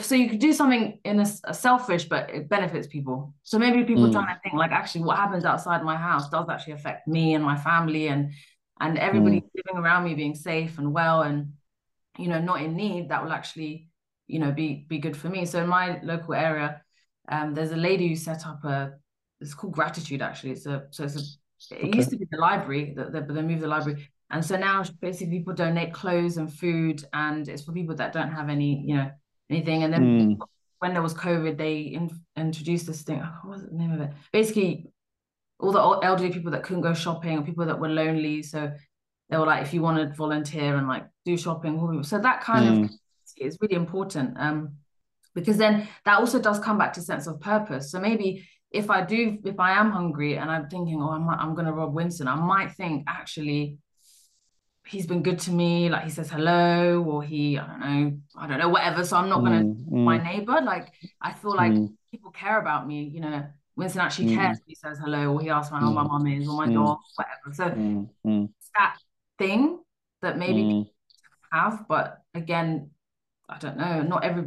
so 0.00 0.14
you 0.14 0.28
could 0.28 0.38
do 0.38 0.52
something 0.52 1.00
in 1.04 1.18
a, 1.18 1.26
a, 1.44 1.52
selfish 1.52 2.04
but 2.04 2.30
it 2.30 2.48
benefits 2.48 2.86
people 2.86 3.34
so 3.42 3.58
maybe 3.58 3.82
people 3.82 4.06
mm. 4.06 4.12
trying 4.12 4.32
to 4.32 4.40
think 4.42 4.54
like 4.54 4.70
actually 4.70 5.02
what 5.02 5.16
happens 5.16 5.44
outside 5.44 5.82
my 5.82 5.96
house 5.96 6.30
does 6.30 6.48
actually 6.48 6.72
affect 6.72 7.08
me 7.08 7.34
and 7.34 7.42
my 7.42 7.56
family 7.56 8.06
and 8.06 8.30
and 8.80 8.96
everybody 8.96 9.40
mm. 9.40 9.50
living 9.56 9.82
around 9.82 10.04
me 10.04 10.14
being 10.14 10.36
safe 10.36 10.78
and 10.78 10.92
well 10.92 11.22
and 11.22 11.52
you 12.16 12.28
know 12.28 12.40
not 12.40 12.62
in 12.62 12.76
need 12.76 13.08
that 13.08 13.24
will 13.24 13.32
actually 13.32 13.89
you 14.30 14.38
know 14.38 14.52
be 14.52 14.86
be 14.88 14.98
good 14.98 15.16
for 15.16 15.28
me. 15.28 15.44
So 15.44 15.62
in 15.62 15.68
my 15.68 16.00
local 16.02 16.34
area 16.34 16.82
um 17.28 17.54
there's 17.54 17.72
a 17.72 17.76
lady 17.76 18.08
who 18.08 18.16
set 18.16 18.46
up 18.46 18.64
a 18.64 18.92
it's 19.40 19.54
called 19.54 19.72
gratitude 19.72 20.22
actually. 20.22 20.52
It's 20.52 20.66
a 20.66 20.86
so 20.90 21.04
it's 21.04 21.16
a 21.16 21.74
it 21.74 21.88
okay. 21.88 21.96
used 21.96 22.10
to 22.10 22.16
be 22.16 22.26
the 22.30 22.38
library 22.38 22.94
that 22.96 23.12
they, 23.12 23.20
they 23.20 23.42
moved 23.42 23.62
the 23.62 23.68
library. 23.68 24.08
And 24.30 24.44
so 24.44 24.56
now 24.56 24.84
basically 25.00 25.38
people 25.38 25.54
donate 25.54 25.92
clothes 25.92 26.36
and 26.36 26.52
food 26.52 27.04
and 27.12 27.48
it's 27.48 27.64
for 27.64 27.72
people 27.72 27.96
that 27.96 28.12
don't 28.12 28.32
have 28.32 28.48
any 28.48 28.84
you 28.86 28.96
know 28.96 29.10
anything. 29.50 29.82
And 29.82 29.92
then 29.92 30.02
mm. 30.02 30.38
when 30.78 30.92
there 30.92 31.02
was 31.02 31.14
covid 31.14 31.58
they 31.58 31.80
in, 31.80 32.10
introduced 32.36 32.86
this 32.86 33.02
thing 33.02 33.20
oh, 33.22 33.34
what 33.42 33.58
was 33.58 33.66
the 33.66 33.76
name 33.76 33.92
of 33.92 34.00
it? 34.00 34.10
Basically 34.32 34.86
all 35.58 35.72
the 35.72 36.06
elderly 36.06 36.32
people 36.32 36.52
that 36.52 36.62
couldn't 36.62 36.82
go 36.82 36.94
shopping 36.94 37.38
or 37.38 37.42
people 37.42 37.66
that 37.66 37.78
were 37.78 37.88
lonely. 37.88 38.42
So 38.42 38.72
they 39.28 39.36
were 39.36 39.46
like 39.46 39.62
if 39.62 39.74
you 39.74 39.82
want 39.82 39.98
to 39.98 40.14
volunteer 40.14 40.76
and 40.76 40.88
like 40.88 41.06
do 41.24 41.36
shopping 41.36 42.02
so 42.02 42.18
that 42.18 42.42
kind 42.42 42.64
mm. 42.64 42.84
of 42.84 42.90
is 43.40 43.58
really 43.60 43.74
important 43.74 44.36
um 44.38 44.74
because 45.34 45.56
then 45.56 45.88
that 46.04 46.18
also 46.18 46.40
does 46.40 46.58
come 46.58 46.76
back 46.76 46.92
to 46.92 47.00
sense 47.00 47.28
of 47.28 47.40
purpose. 47.40 47.92
So 47.92 48.00
maybe 48.00 48.48
if 48.70 48.88
i 48.90 49.02
do 49.02 49.38
if 49.44 49.58
i 49.58 49.72
am 49.72 49.90
hungry 49.90 50.36
and 50.36 50.50
i'm 50.50 50.68
thinking 50.68 51.02
oh 51.02 51.10
i'm, 51.10 51.28
I'm 51.28 51.54
going 51.54 51.66
to 51.66 51.72
rob 51.72 51.92
winston 51.92 52.28
i 52.28 52.36
might 52.36 52.72
think 52.72 53.04
actually 53.08 53.78
he's 54.86 55.06
been 55.06 55.22
good 55.22 55.38
to 55.40 55.50
me 55.50 55.88
like 55.88 56.04
he 56.04 56.10
says 56.10 56.30
hello 56.30 57.02
or 57.02 57.22
he 57.22 57.58
i 57.58 57.66
don't 57.66 57.80
know 57.80 58.18
i 58.36 58.46
don't 58.46 58.58
know 58.58 58.68
whatever 58.68 59.04
so 59.04 59.16
i'm 59.16 59.28
not 59.28 59.40
going 59.40 59.58
to 59.58 59.64
mm, 59.64 59.90
mm, 59.90 60.04
my 60.04 60.18
neighbor. 60.18 60.60
Like 60.62 60.92
i 61.20 61.32
feel 61.32 61.54
like 61.54 61.72
mm. 61.72 61.92
people 62.10 62.30
care 62.30 62.58
about 62.58 62.86
me 62.86 63.04
you 63.04 63.20
know 63.20 63.44
winston 63.76 64.00
actually 64.00 64.32
mm. 64.32 64.36
cares 64.36 64.58
he 64.66 64.74
says 64.74 64.98
hello 64.98 65.32
or 65.32 65.40
he 65.40 65.50
asks 65.50 65.72
me 65.72 65.78
how 65.78 65.92
my 65.92 66.02
mm. 66.02 66.08
mom 66.08 66.26
is 66.26 66.48
or 66.48 66.56
my 66.56 66.72
dog 66.72 66.98
whatever. 67.16 67.52
So 67.52 68.48
it's 68.58 68.70
that 68.76 68.96
thing 69.38 69.80
that 70.22 70.38
maybe 70.38 70.92
have 71.52 71.86
but 71.88 72.22
again 72.34 72.90
i 73.50 73.58
don't 73.58 73.76
know 73.76 74.02
not 74.02 74.24
every 74.24 74.44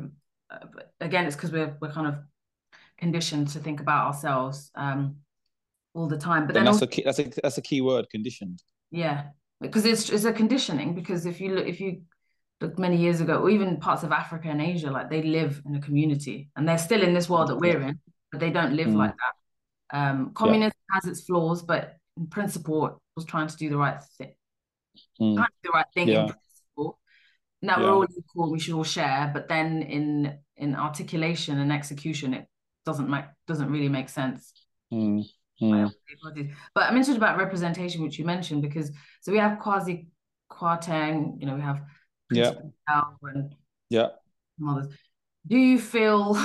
uh, 0.49 0.65
again 0.99 1.25
it's 1.25 1.35
because 1.35 1.51
we're 1.51 1.75
we're 1.81 1.91
kind 1.91 2.07
of 2.07 2.15
conditioned 2.97 3.47
to 3.47 3.59
think 3.59 3.79
about 3.79 4.07
ourselves 4.07 4.71
um 4.75 5.15
all 5.93 6.07
the 6.07 6.17
time 6.17 6.45
but 6.47 6.53
then 6.53 6.65
that's 6.65 6.75
also, 6.75 6.85
a 6.85 6.89
key, 6.89 7.03
that's 7.03 7.19
a 7.19 7.31
that's 7.41 7.57
a 7.57 7.61
key 7.61 7.81
word 7.81 8.09
conditioned 8.09 8.63
yeah 8.91 9.25
because 9.61 9.85
it's 9.85 10.09
it's 10.09 10.25
a 10.25 10.33
conditioning 10.33 10.93
because 10.93 11.25
if 11.25 11.39
you 11.41 11.55
look 11.55 11.67
if 11.67 11.79
you 11.79 12.01
look 12.61 12.79
many 12.79 12.97
years 12.97 13.19
ago 13.21 13.37
or 13.37 13.49
even 13.49 13.77
parts 13.77 14.03
of 14.03 14.11
Africa 14.11 14.47
and 14.47 14.61
Asia 14.61 14.89
like 14.89 15.09
they 15.09 15.21
live 15.21 15.61
in 15.65 15.75
a 15.75 15.81
community 15.81 16.49
and 16.55 16.67
they're 16.67 16.77
still 16.77 17.01
in 17.01 17.13
this 17.13 17.29
world 17.29 17.49
that 17.49 17.57
we're 17.57 17.81
in 17.81 17.99
but 18.31 18.39
they 18.39 18.51
don't 18.51 18.73
live 18.73 18.87
mm. 18.87 18.95
like 18.95 19.13
that 19.21 19.97
um 19.97 20.31
communism 20.33 20.77
yeah. 20.89 20.95
has 20.95 21.05
its 21.05 21.21
flaws 21.21 21.61
but 21.61 21.97
in 22.17 22.27
principle 22.27 22.85
it 22.87 22.93
was 23.15 23.25
trying 23.25 23.47
to 23.47 23.57
do 23.57 23.69
the 23.69 23.77
right 23.77 24.01
thing 24.17 24.33
mm. 25.19 25.35
trying 25.35 25.47
to 25.47 25.53
do 25.63 25.69
the 25.71 25.77
right 25.77 25.85
thing 25.93 26.07
yeah. 26.07 26.27
Now 27.63 27.79
yeah. 27.79 27.83
we're 27.83 27.93
all 27.93 28.05
equal 28.17 28.51
we 28.51 28.59
should 28.59 28.75
all 28.75 28.83
share 28.83 29.31
but 29.33 29.47
then 29.49 29.81
in 29.81 30.37
in 30.57 30.75
articulation 30.75 31.59
and 31.59 31.71
execution 31.71 32.33
it 32.33 32.45
doesn't 32.85 33.09
make 33.09 33.25
doesn't 33.47 33.71
really 33.71 33.89
make 33.89 34.09
sense 34.09 34.53
mm. 34.93 35.23
But 35.59 36.83
I'm 36.83 36.97
interested 36.97 37.17
about 37.17 37.37
representation, 37.37 38.01
which 38.01 38.19
you 38.19 38.25
mentioned, 38.25 38.61
because 38.61 38.91
so 39.21 39.31
we 39.31 39.37
have 39.37 39.59
Kwasi 39.59 40.07
Kwarteng, 40.51 41.39
you 41.39 41.45
know, 41.45 41.55
we 41.55 41.61
have 41.61 41.81
yeah, 42.31 42.53
and 43.23 43.53
yeah, 43.89 44.07
others. 44.67 44.87
Do 45.47 45.57
you 45.57 45.79
feel 45.79 46.35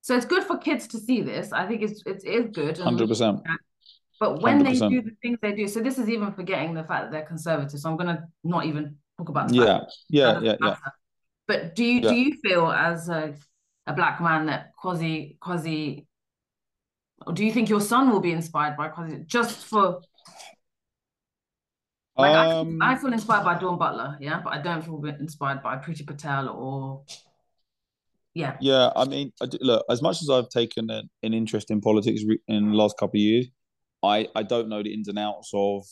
so? 0.00 0.16
It's 0.16 0.26
good 0.26 0.44
for 0.44 0.58
kids 0.58 0.86
to 0.88 0.98
see 0.98 1.22
this. 1.22 1.52
I 1.52 1.66
think 1.66 1.82
it's 1.82 2.02
it's, 2.06 2.24
it's 2.24 2.56
good. 2.56 2.78
Hundred 2.78 3.08
percent. 3.08 3.40
But 4.18 4.40
when 4.40 4.64
100%. 4.64 4.64
they 4.64 4.88
do 4.88 5.02
the 5.02 5.16
things 5.20 5.38
they 5.42 5.52
do, 5.52 5.68
so 5.68 5.80
this 5.80 5.98
is 5.98 6.08
even 6.08 6.32
forgetting 6.32 6.72
the 6.72 6.84
fact 6.84 7.04
that 7.04 7.10
they're 7.12 7.26
conservative. 7.26 7.78
So 7.78 7.90
I'm 7.90 7.98
gonna 7.98 8.26
not 8.42 8.64
even 8.64 8.96
talk 9.18 9.28
about 9.28 9.52
yeah, 9.52 9.80
yeah, 10.08 10.40
yeah, 10.40 10.56
yeah. 10.60 10.76
But 11.46 11.74
do 11.74 11.84
you 11.84 12.00
yeah. 12.00 12.08
do 12.08 12.14
you 12.14 12.36
feel 12.42 12.70
as 12.70 13.08
a 13.08 13.34
a 13.86 13.92
black 13.92 14.20
man 14.20 14.46
that 14.46 14.72
Kwasi 14.82 15.38
Kwasi 15.38 16.06
or 17.26 17.32
do 17.32 17.44
you 17.44 17.52
think 17.52 17.68
your 17.68 17.80
son 17.80 18.10
will 18.10 18.20
be 18.20 18.32
inspired 18.32 18.76
by 18.76 18.88
Kwasi 18.88 19.26
just 19.26 19.64
for 19.64 20.00
like 22.16 22.34
um, 22.34 22.78
I, 22.80 22.92
I, 22.92 22.96
feel 22.96 23.12
inspired 23.12 23.44
by 23.44 23.58
Dawn 23.58 23.76
Butler, 23.78 24.16
yeah, 24.20 24.40
but 24.42 24.54
I 24.54 24.62
don't 24.62 24.82
feel 24.82 25.04
inspired 25.04 25.62
by 25.62 25.76
Priti 25.76 26.06
Patel 26.06 26.48
or 26.48 27.04
yeah. 28.32 28.56
Yeah, 28.60 28.90
I 28.94 29.04
mean, 29.06 29.32
look, 29.60 29.84
as 29.90 30.02
much 30.02 30.22
as 30.22 30.30
I've 30.30 30.48
taken 30.48 30.90
an, 30.90 31.08
an 31.22 31.34
interest 31.34 31.70
in 31.70 31.80
politics 31.80 32.22
in 32.48 32.70
the 32.70 32.76
last 32.76 32.96
couple 32.98 33.18
of 33.18 33.22
years, 33.22 33.46
I 34.02 34.28
I 34.34 34.42
don't 34.42 34.68
know 34.68 34.82
the 34.82 34.92
ins 34.94 35.08
and 35.08 35.18
outs 35.18 35.50
of 35.54 35.86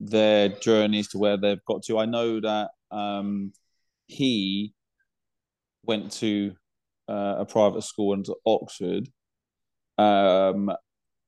their 0.00 0.48
journeys 0.48 1.08
to 1.08 1.18
where 1.18 1.36
they've 1.36 1.64
got 1.66 1.82
to. 1.84 1.98
I 1.98 2.06
know 2.06 2.40
that 2.40 2.70
um, 2.90 3.52
he 4.06 4.72
went 5.84 6.12
to 6.12 6.54
uh, 7.08 7.36
a 7.38 7.44
private 7.44 7.82
school 7.82 8.14
into 8.14 8.34
Oxford, 8.46 9.08
um, 9.98 10.72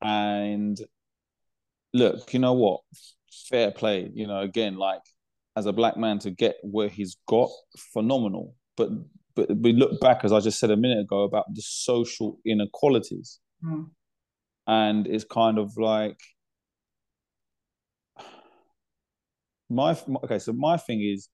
and 0.01 0.77
look, 1.93 2.33
you 2.33 2.39
know 2.39 2.53
what? 2.53 2.81
Fair 3.49 3.71
play. 3.71 4.09
You 4.13 4.27
know, 4.27 4.39
again, 4.39 4.77
like 4.77 5.01
as 5.55 5.65
a 5.65 5.73
black 5.73 5.97
man 5.97 6.19
to 6.19 6.31
get 6.31 6.55
where 6.63 6.89
he's 6.89 7.17
got, 7.27 7.49
phenomenal. 7.93 8.55
But 8.75 8.89
but 9.35 9.55
we 9.57 9.73
look 9.73 9.99
back, 9.99 10.23
as 10.23 10.31
I 10.31 10.39
just 10.39 10.59
said 10.59 10.71
a 10.71 10.77
minute 10.77 10.99
ago, 10.99 11.23
about 11.23 11.45
the 11.53 11.61
social 11.63 12.39
inequalities, 12.45 13.39
mm. 13.63 13.87
and 14.67 15.07
it's 15.07 15.23
kind 15.23 15.57
of 15.57 15.75
like 15.77 16.17
my 19.73 19.97
okay. 20.23 20.39
So 20.39 20.53
my 20.53 20.77
thing 20.77 21.01
is, 21.01 21.29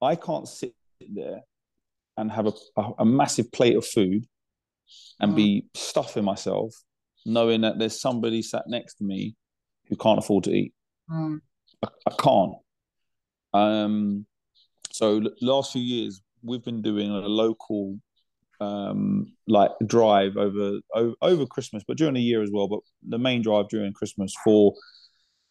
I 0.00 0.16
can't 0.16 0.48
sit 0.48 0.74
there 1.00 1.40
and 2.16 2.30
have 2.30 2.46
a, 2.46 2.52
a, 2.76 2.90
a 3.00 3.04
massive 3.04 3.50
plate 3.52 3.76
of 3.76 3.86
food 3.86 4.26
and 5.20 5.32
mm. 5.32 5.36
be 5.36 5.66
stuffing 5.74 6.24
myself 6.24 6.74
knowing 7.26 7.62
that 7.62 7.78
there's 7.78 8.00
somebody 8.00 8.42
sat 8.42 8.64
next 8.66 8.94
to 8.94 9.04
me 9.04 9.36
who 9.88 9.96
can't 9.96 10.18
afford 10.18 10.44
to 10.44 10.52
eat. 10.52 10.72
Mm. 11.10 11.40
I, 11.82 11.88
I, 12.06 12.14
can't. 12.18 12.54
Um, 13.52 14.26
so 14.90 15.22
last 15.40 15.72
few 15.72 15.82
years 15.82 16.22
we've 16.42 16.64
been 16.64 16.82
doing 16.82 17.10
a 17.10 17.20
local 17.20 17.98
um, 18.60 19.32
like 19.46 19.70
drive 19.86 20.36
over, 20.36 20.80
over 20.94 21.14
over 21.22 21.46
Christmas, 21.46 21.82
but 21.86 21.96
during 21.96 22.14
the 22.14 22.20
year 22.20 22.42
as 22.42 22.50
well. 22.52 22.68
But 22.68 22.80
the 23.06 23.18
main 23.18 23.42
drive 23.42 23.68
during 23.68 23.92
Christmas 23.92 24.34
for 24.44 24.74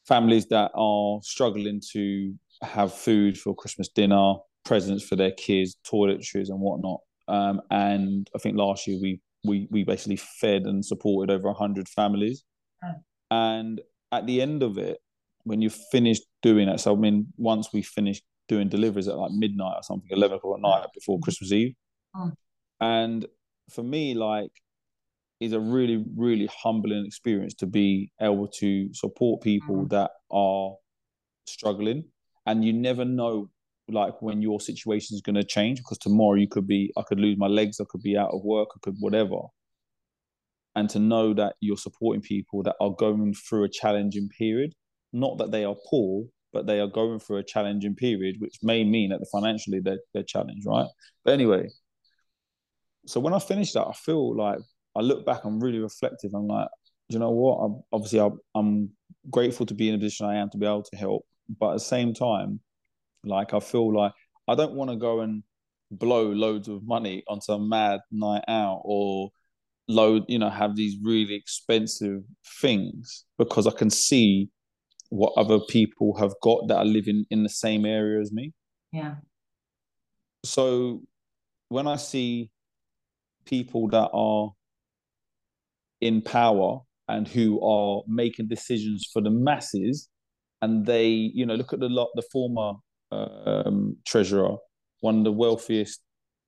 families 0.09 0.47
that 0.47 0.71
are 0.75 1.19
struggling 1.21 1.81
to 1.93 2.33
have 2.61 2.93
food 2.93 3.37
for 3.37 3.55
Christmas 3.55 3.87
dinner, 3.87 4.33
presents 4.65 5.03
for 5.03 5.15
their 5.15 5.31
kids, 5.31 5.77
toiletries 5.89 6.49
and 6.49 6.59
whatnot. 6.59 6.99
Um, 7.27 7.61
and 7.69 8.29
I 8.35 8.39
think 8.39 8.57
last 8.57 8.87
year 8.87 8.99
we 9.01 9.21
we 9.45 9.67
we 9.71 9.83
basically 9.83 10.17
fed 10.41 10.63
and 10.63 10.83
supported 10.83 11.33
over 11.33 11.53
hundred 11.53 11.87
families. 11.87 12.43
And 13.31 13.81
at 14.11 14.25
the 14.25 14.41
end 14.41 14.63
of 14.63 14.77
it, 14.77 14.97
when 15.43 15.61
you 15.61 15.69
finish 15.69 16.19
doing 16.41 16.67
that, 16.67 16.79
so 16.79 16.95
I 16.95 16.99
mean, 16.99 17.27
once 17.37 17.69
we 17.71 17.81
finished 17.83 18.23
doing 18.47 18.67
deliveries 18.67 19.07
at 19.07 19.17
like 19.17 19.31
midnight 19.31 19.75
or 19.77 19.83
something, 19.83 20.09
eleven 20.11 20.37
o'clock 20.37 20.57
at 20.57 20.61
night 20.61 20.87
before. 20.93 21.19
Christmas 21.19 21.51
Eve, 21.51 21.75
and 22.81 23.25
for 23.69 23.83
me, 23.83 24.15
like, 24.15 24.51
is 25.39 25.53
a 25.53 25.59
really 25.59 26.03
really 26.15 26.49
humbling 26.63 27.05
experience 27.05 27.53
to 27.55 27.65
be 27.65 28.11
able 28.21 28.47
to 28.47 28.93
support 28.93 29.41
people 29.41 29.85
mm. 29.85 29.89
that 29.89 30.11
are 30.31 30.75
struggling, 31.47 32.03
and 32.45 32.63
you 32.63 32.73
never 32.73 33.05
know 33.05 33.49
like 33.87 34.21
when 34.21 34.41
your 34.41 34.59
situation 34.59 35.15
is 35.15 35.21
going 35.21 35.35
to 35.35 35.43
change 35.43 35.79
because 35.79 35.97
tomorrow 35.97 36.35
you 36.35 36.47
could 36.47 36.67
be 36.67 36.93
i 36.95 37.01
could 37.07 37.19
lose 37.19 37.39
my 37.39 37.47
legs 37.47 37.79
i 37.79 37.85
could 37.89 38.03
be 38.03 38.15
out 38.15 38.29
of 38.31 38.39
work 38.43 38.67
i 38.75 38.79
could 38.83 38.93
whatever 38.99 39.39
and 40.75 40.87
to 40.91 40.99
know 40.99 41.33
that 41.33 41.55
you're 41.59 41.75
supporting 41.75 42.21
people 42.21 42.61
that 42.61 42.75
are 42.79 42.91
going 42.91 43.33
through 43.33 43.63
a 43.63 43.67
challenging 43.67 44.29
period 44.37 44.75
not 45.11 45.39
that 45.39 45.49
they 45.49 45.65
are 45.65 45.75
poor 45.89 46.23
but 46.51 46.65
they 46.65 46.79
are 46.79 46.87
going 46.87 47.19
through 47.19 47.37
a 47.37 47.43
challenging 47.43 47.95
period, 47.95 48.37
which 48.39 48.57
may 48.63 48.83
mean 48.83 49.09
that 49.11 49.25
financially 49.31 49.79
they're, 49.79 49.99
they're 50.13 50.23
challenged, 50.23 50.65
right? 50.65 50.87
But 51.23 51.33
anyway, 51.33 51.69
so 53.05 53.19
when 53.19 53.33
I 53.33 53.39
finished 53.39 53.75
that, 53.75 53.87
I 53.87 53.93
feel 53.93 54.35
like 54.35 54.59
I 54.99 55.01
look 55.01 55.25
back, 55.25 55.45
I'm 55.45 55.61
really 55.61 55.79
reflective. 55.79 56.31
I'm 56.33 56.47
like, 56.47 56.67
you 57.07 57.19
know 57.19 57.31
what? 57.31 57.57
I'm, 57.59 57.81
obviously, 57.93 58.19
I'm, 58.19 58.37
I'm 58.53 58.89
grateful 59.29 59.65
to 59.67 59.73
be 59.73 59.87
in 59.87 59.95
a 59.95 59.97
position 59.97 60.25
I 60.25 60.35
am 60.35 60.49
to 60.49 60.57
be 60.57 60.65
able 60.65 60.83
to 60.83 60.97
help, 60.97 61.25
but 61.57 61.69
at 61.69 61.73
the 61.75 61.79
same 61.79 62.13
time, 62.13 62.59
like 63.23 63.53
I 63.53 63.61
feel 63.61 63.95
like 63.95 64.11
I 64.49 64.55
don't 64.55 64.73
want 64.73 64.91
to 64.91 64.97
go 64.97 65.21
and 65.21 65.43
blow 65.89 66.27
loads 66.27 66.67
of 66.67 66.85
money 66.85 67.23
on 67.29 67.39
some 67.39 67.69
mad 67.69 68.01
night 68.11 68.43
out 68.49 68.81
or 68.83 69.29
load, 69.87 70.25
you 70.27 70.37
know, 70.37 70.49
have 70.49 70.75
these 70.75 70.97
really 71.01 71.33
expensive 71.33 72.21
things 72.61 73.25
because 73.37 73.67
I 73.67 73.71
can 73.71 73.89
see 73.89 74.49
what 75.09 75.31
other 75.37 75.59
people 75.59 76.17
have 76.17 76.33
got 76.43 76.67
that 76.67 76.77
are 76.77 76.85
living 76.85 77.25
in 77.31 77.43
the 77.43 77.49
same 77.49 77.85
area 77.85 78.19
as 78.19 78.33
me. 78.33 78.53
Yeah. 78.91 79.15
So 80.43 81.03
when 81.69 81.87
I 81.87 81.95
see 81.95 82.51
people 83.45 83.87
that 83.89 84.09
are 84.13 84.51
in 86.01 86.21
power 86.21 86.79
and 87.07 87.27
who 87.27 87.59
are 87.61 88.03
making 88.07 88.47
decisions 88.47 89.07
for 89.11 89.21
the 89.21 89.31
masses, 89.31 90.09
and 90.61 90.85
they, 90.85 91.07
you 91.07 91.45
know, 91.45 91.55
look 91.55 91.73
at 91.73 91.79
the 91.79 91.89
lot, 91.89 92.09
the 92.15 92.23
former 92.31 92.73
um, 93.11 93.97
treasurer, 94.05 94.55
one 95.01 95.19
of 95.19 95.23
the 95.23 95.31
wealthiest 95.31 96.01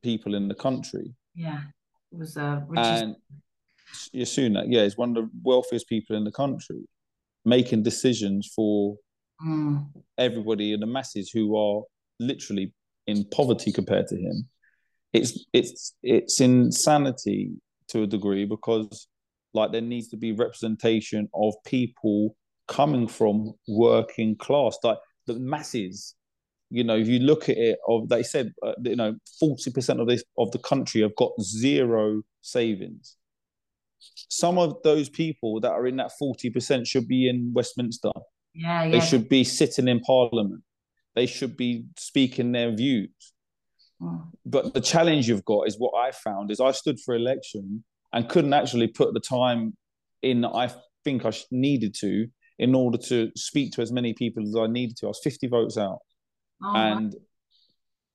people 0.04 0.36
in 0.36 0.48
the 0.48 0.56
country. 0.56 1.14
Yeah, 1.34 1.62
it 2.12 2.18
was 2.18 2.38
uh, 2.38 2.62
and 2.76 3.16
yeah, 4.14 4.84
he's 4.84 4.98
one 4.98 5.10
of 5.10 5.16
the 5.16 5.30
wealthiest 5.44 5.88
people 5.88 6.16
in 6.16 6.24
the 6.24 6.32
country, 6.32 6.82
making 7.46 7.84
decisions 7.84 8.52
for 8.56 8.98
mm. 9.44 9.86
everybody 10.18 10.74
in 10.74 10.80
the 10.80 10.86
masses 10.86 11.32
who 11.32 11.56
are 11.58 11.84
literally 12.20 12.74
in 13.08 13.26
poverty 13.34 13.72
compared 13.72 14.08
to 14.08 14.16
him. 14.16 14.48
It's 15.14 15.46
it's 15.54 15.96
it's 16.04 16.40
insanity 16.40 17.52
to 17.90 18.04
a 18.04 18.08
degree 18.08 18.46
because 18.46 19.08
like 19.54 19.72
there 19.72 19.82
needs 19.82 20.10
to 20.10 20.18
be 20.18 20.32
representation 20.32 21.30
of 21.34 21.54
people 21.66 22.36
coming 22.68 23.08
from 23.08 23.54
working 23.68 24.36
class, 24.36 24.78
like 24.84 24.98
the 25.28 25.40
masses. 25.40 26.16
You 26.70 26.86
know, 26.86 26.96
if 26.96 27.08
you 27.08 27.20
look 27.20 27.50
at 27.50 27.58
it, 27.58 27.80
of 27.88 28.08
they 28.08 28.24
said, 28.24 28.54
uh, 28.66 28.74
you 28.84 28.96
know, 28.96 29.16
forty 29.40 29.72
percent 29.72 30.00
of 30.00 30.08
this 30.08 30.24
of 30.38 30.52
the 30.52 30.60
country 30.60 31.02
have 31.02 31.16
got 31.16 31.32
zero 31.42 32.22
savings 32.42 33.18
some 34.30 34.58
of 34.58 34.82
those 34.84 35.10
people 35.10 35.60
that 35.62 35.72
are 35.72 35.88
in 35.88 35.98
that 35.98 36.12
40% 36.22 36.88
should 36.88 37.08
be 37.08 37.30
in 37.30 37.52
Westminster. 37.54 38.12
Yeah, 38.54 38.84
yeah. 38.84 38.92
They 38.92 39.00
should 39.00 39.30
be 39.30 39.44
sitting 39.44 39.88
in 39.88 40.00
Parliament. 40.02 40.62
They 41.16 41.26
should 41.26 41.58
be 41.58 41.86
speaking 41.98 42.52
their 42.52 42.72
views. 42.72 43.10
Mm. 44.02 44.28
But 44.46 44.74
the 44.74 44.82
challenge 44.82 45.28
you've 45.28 45.46
got 45.46 45.68
is 45.68 45.76
what 45.78 45.94
I 45.98 46.12
found 46.12 46.52
is 46.52 46.60
I 46.60 46.72
stood 46.72 47.00
for 47.00 47.16
election 47.16 47.84
and 48.14 48.30
couldn't 48.30 48.54
actually 48.54 48.88
put 48.88 49.14
the 49.14 49.20
time 49.20 49.76
in 50.22 50.42
that 50.42 50.50
I 50.50 50.72
think 51.04 51.26
I 51.26 51.32
needed 51.52 51.96
to 52.02 52.28
in 52.60 52.76
order 52.76 52.98
to 52.98 53.32
speak 53.36 53.74
to 53.74 53.82
as 53.82 53.92
many 53.92 54.14
people 54.14 54.44
as 54.44 54.56
I 54.56 54.68
needed 54.68 54.98
to. 54.98 55.08
I 55.08 55.10
was 55.10 55.22
50 55.24 55.48
votes 55.48 55.78
out. 55.78 56.00
Oh, 56.64 56.76
and 56.76 57.16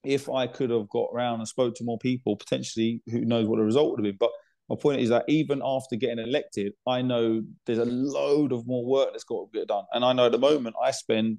if 0.05 0.29
I 0.31 0.47
could 0.47 0.71
have 0.71 0.89
got 0.89 1.09
around 1.13 1.41
and 1.41 1.49
spoke 1.49 1.75
to 1.77 1.85
more 1.85 1.99
people, 1.99 2.37
potentially, 2.37 3.03
who 3.11 3.25
knows 3.25 3.49
what 3.49 3.57
the 3.57 3.65
result 3.65 3.91
would 3.91 4.05
have 4.05 4.13
been. 4.13 4.19
But 4.19 4.31
my 4.69 4.77
point 4.81 5.01
is 5.01 5.09
that 5.11 5.25
even 5.29 5.63
after 5.65 5.97
getting 5.97 6.25
elected, 6.25 6.73
I 6.87 7.03
know 7.03 7.43
there's 7.67 7.79
a 7.79 7.85
load 7.85 8.53
of 8.53 8.67
more 8.67 8.85
work 8.85 9.11
that's 9.13 9.25
got 9.25 9.53
to 9.53 9.59
get 9.59 9.69
done. 9.69 9.85
And 9.93 10.05
I 10.05 10.13
know 10.13 10.27
at 10.27 10.33
the 10.33 10.39
moment 10.39 10.77
I 10.83 10.93
spend 10.93 11.39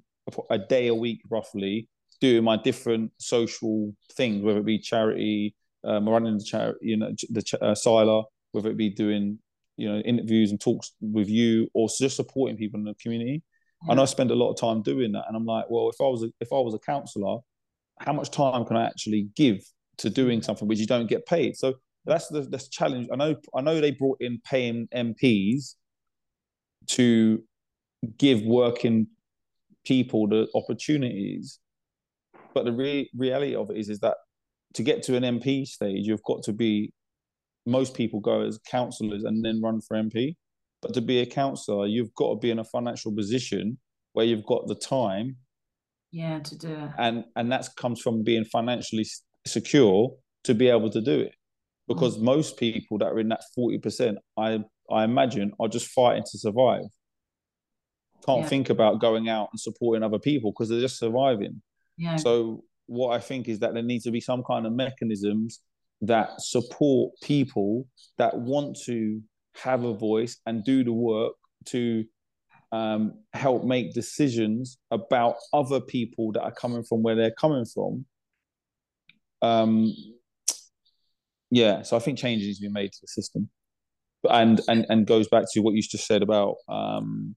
a 0.50 0.58
day 0.58 0.88
a 0.88 0.94
week 0.94 1.22
roughly 1.30 1.88
doing 2.20 2.44
my 2.44 2.56
different 2.56 3.12
social 3.18 3.94
things, 4.14 4.42
whether 4.42 4.58
it 4.58 4.66
be 4.66 4.78
charity, 4.78 5.54
um, 5.84 6.08
running 6.08 6.36
the 6.36 6.44
charity, 6.44 6.78
you 6.82 6.96
know, 6.96 7.10
the 7.30 7.58
uh, 7.62 7.74
Syla, 7.74 8.24
whether 8.52 8.70
it 8.70 8.76
be 8.76 8.90
doing, 8.90 9.38
you 9.76 9.90
know, 9.90 9.98
interviews 10.00 10.50
and 10.50 10.60
talks 10.60 10.92
with 11.00 11.28
you, 11.28 11.68
or 11.74 11.88
just 11.98 12.16
supporting 12.16 12.56
people 12.56 12.78
in 12.78 12.84
the 12.84 12.94
community. 12.94 13.42
Yeah. 13.84 13.92
And 13.92 14.00
I 14.00 14.04
spend 14.06 14.30
a 14.30 14.34
lot 14.34 14.50
of 14.50 14.58
time 14.58 14.82
doing 14.82 15.12
that. 15.12 15.24
And 15.28 15.36
I'm 15.36 15.46
like, 15.46 15.66
well, 15.68 15.88
if 15.90 16.00
I 16.00 16.04
was 16.04 16.24
a, 16.24 16.28
if 16.40 16.52
I 16.52 16.56
was 16.56 16.74
a 16.74 16.78
counsellor, 16.78 17.38
how 18.00 18.12
much 18.12 18.30
time 18.30 18.64
can 18.64 18.76
I 18.76 18.86
actually 18.86 19.28
give 19.36 19.60
to 19.98 20.10
doing 20.10 20.42
something 20.42 20.68
which 20.68 20.78
you 20.78 20.86
don't 20.86 21.08
get 21.08 21.26
paid? 21.26 21.56
So 21.56 21.74
that's 22.04 22.28
the 22.28 22.42
that's 22.42 22.64
the 22.64 22.70
challenge. 22.70 23.08
I 23.12 23.16
know 23.16 23.36
I 23.54 23.60
know 23.60 23.80
they 23.80 23.90
brought 23.90 24.18
in 24.20 24.40
paying 24.44 24.88
MPs 24.94 25.74
to 26.88 27.42
give 28.16 28.42
working 28.42 29.08
people 29.84 30.28
the 30.28 30.48
opportunities, 30.54 31.58
but 32.54 32.64
the 32.64 32.72
re- 32.72 33.10
reality 33.16 33.54
of 33.54 33.70
it 33.70 33.76
is 33.76 33.88
is 33.88 34.00
that 34.00 34.16
to 34.74 34.82
get 34.82 35.02
to 35.04 35.16
an 35.16 35.22
MP 35.22 35.66
stage, 35.66 36.06
you've 36.06 36.22
got 36.24 36.42
to 36.44 36.52
be. 36.52 36.92
Most 37.68 37.94
people 37.94 38.20
go 38.20 38.40
as 38.42 38.58
councillors 38.70 39.24
and 39.24 39.44
then 39.44 39.60
run 39.62 39.80
for 39.80 39.96
MP, 39.96 40.36
but 40.82 40.94
to 40.94 41.00
be 41.00 41.20
a 41.20 41.26
councillor, 41.26 41.86
you've 41.86 42.14
got 42.14 42.30
to 42.30 42.36
be 42.36 42.50
in 42.50 42.58
a 42.58 42.64
financial 42.64 43.14
position 43.14 43.78
where 44.12 44.26
you've 44.26 44.46
got 44.46 44.66
the 44.66 44.74
time. 44.74 45.36
Yeah, 46.10 46.38
to 46.40 46.58
do 46.58 46.72
it. 46.72 46.90
And 46.98 47.24
and 47.36 47.52
that 47.52 47.68
comes 47.76 48.00
from 48.00 48.24
being 48.24 48.44
financially 48.44 49.06
secure 49.46 50.14
to 50.44 50.54
be 50.54 50.68
able 50.68 50.90
to 50.90 51.00
do 51.00 51.20
it 51.20 51.32
because 51.88 52.18
mm. 52.18 52.22
most 52.22 52.56
people 52.56 52.98
that 52.98 53.06
are 53.06 53.18
in 53.18 53.28
that 53.28 53.42
40%, 53.58 54.16
I, 54.36 54.60
I 54.90 55.04
imagine, 55.04 55.52
are 55.58 55.68
just 55.68 55.88
fighting 55.88 56.24
to 56.30 56.38
survive. 56.38 56.84
Can't 58.24 58.42
yeah. 58.42 58.48
think 58.48 58.70
about 58.70 59.00
going 59.00 59.28
out 59.28 59.48
and 59.52 59.58
supporting 59.58 60.02
other 60.02 60.18
people 60.18 60.52
because 60.52 60.68
they're 60.68 60.80
just 60.80 60.98
surviving. 60.98 61.62
Yeah. 61.96 62.16
So, 62.16 62.64
what 62.86 63.14
I 63.14 63.20
think 63.20 63.48
is 63.48 63.58
that 63.60 63.74
there 63.74 63.82
needs 63.82 64.04
to 64.04 64.10
be 64.10 64.20
some 64.20 64.42
kind 64.42 64.66
of 64.66 64.72
mechanisms 64.72 65.60
that 66.02 66.40
support 66.40 67.12
people 67.22 67.86
that 68.18 68.38
want 68.38 68.78
to 68.84 69.20
have 69.56 69.84
a 69.84 69.94
voice 69.94 70.38
and 70.46 70.64
do 70.64 70.84
the 70.84 70.92
work 70.92 71.34
to 71.66 72.04
um, 72.70 73.14
help 73.32 73.64
make 73.64 73.94
decisions 73.94 74.78
about 74.90 75.36
other 75.52 75.80
people 75.80 76.32
that 76.32 76.42
are 76.42 76.52
coming 76.52 76.84
from 76.84 77.02
where 77.02 77.14
they're 77.14 77.32
coming 77.32 77.64
from 77.64 78.04
um, 79.42 79.92
yeah, 81.50 81.82
so 81.82 81.96
I 81.96 82.00
think 82.00 82.18
change 82.18 82.42
needs 82.42 82.58
to 82.58 82.66
be 82.66 82.72
made 82.72 82.92
to 82.92 82.98
the 83.00 83.08
system, 83.08 83.48
and 84.28 84.60
and 84.68 84.86
and 84.88 85.06
goes 85.06 85.28
back 85.28 85.44
to 85.52 85.60
what 85.60 85.74
you 85.74 85.82
just 85.82 86.06
said 86.06 86.22
about 86.22 86.56
um, 86.68 87.36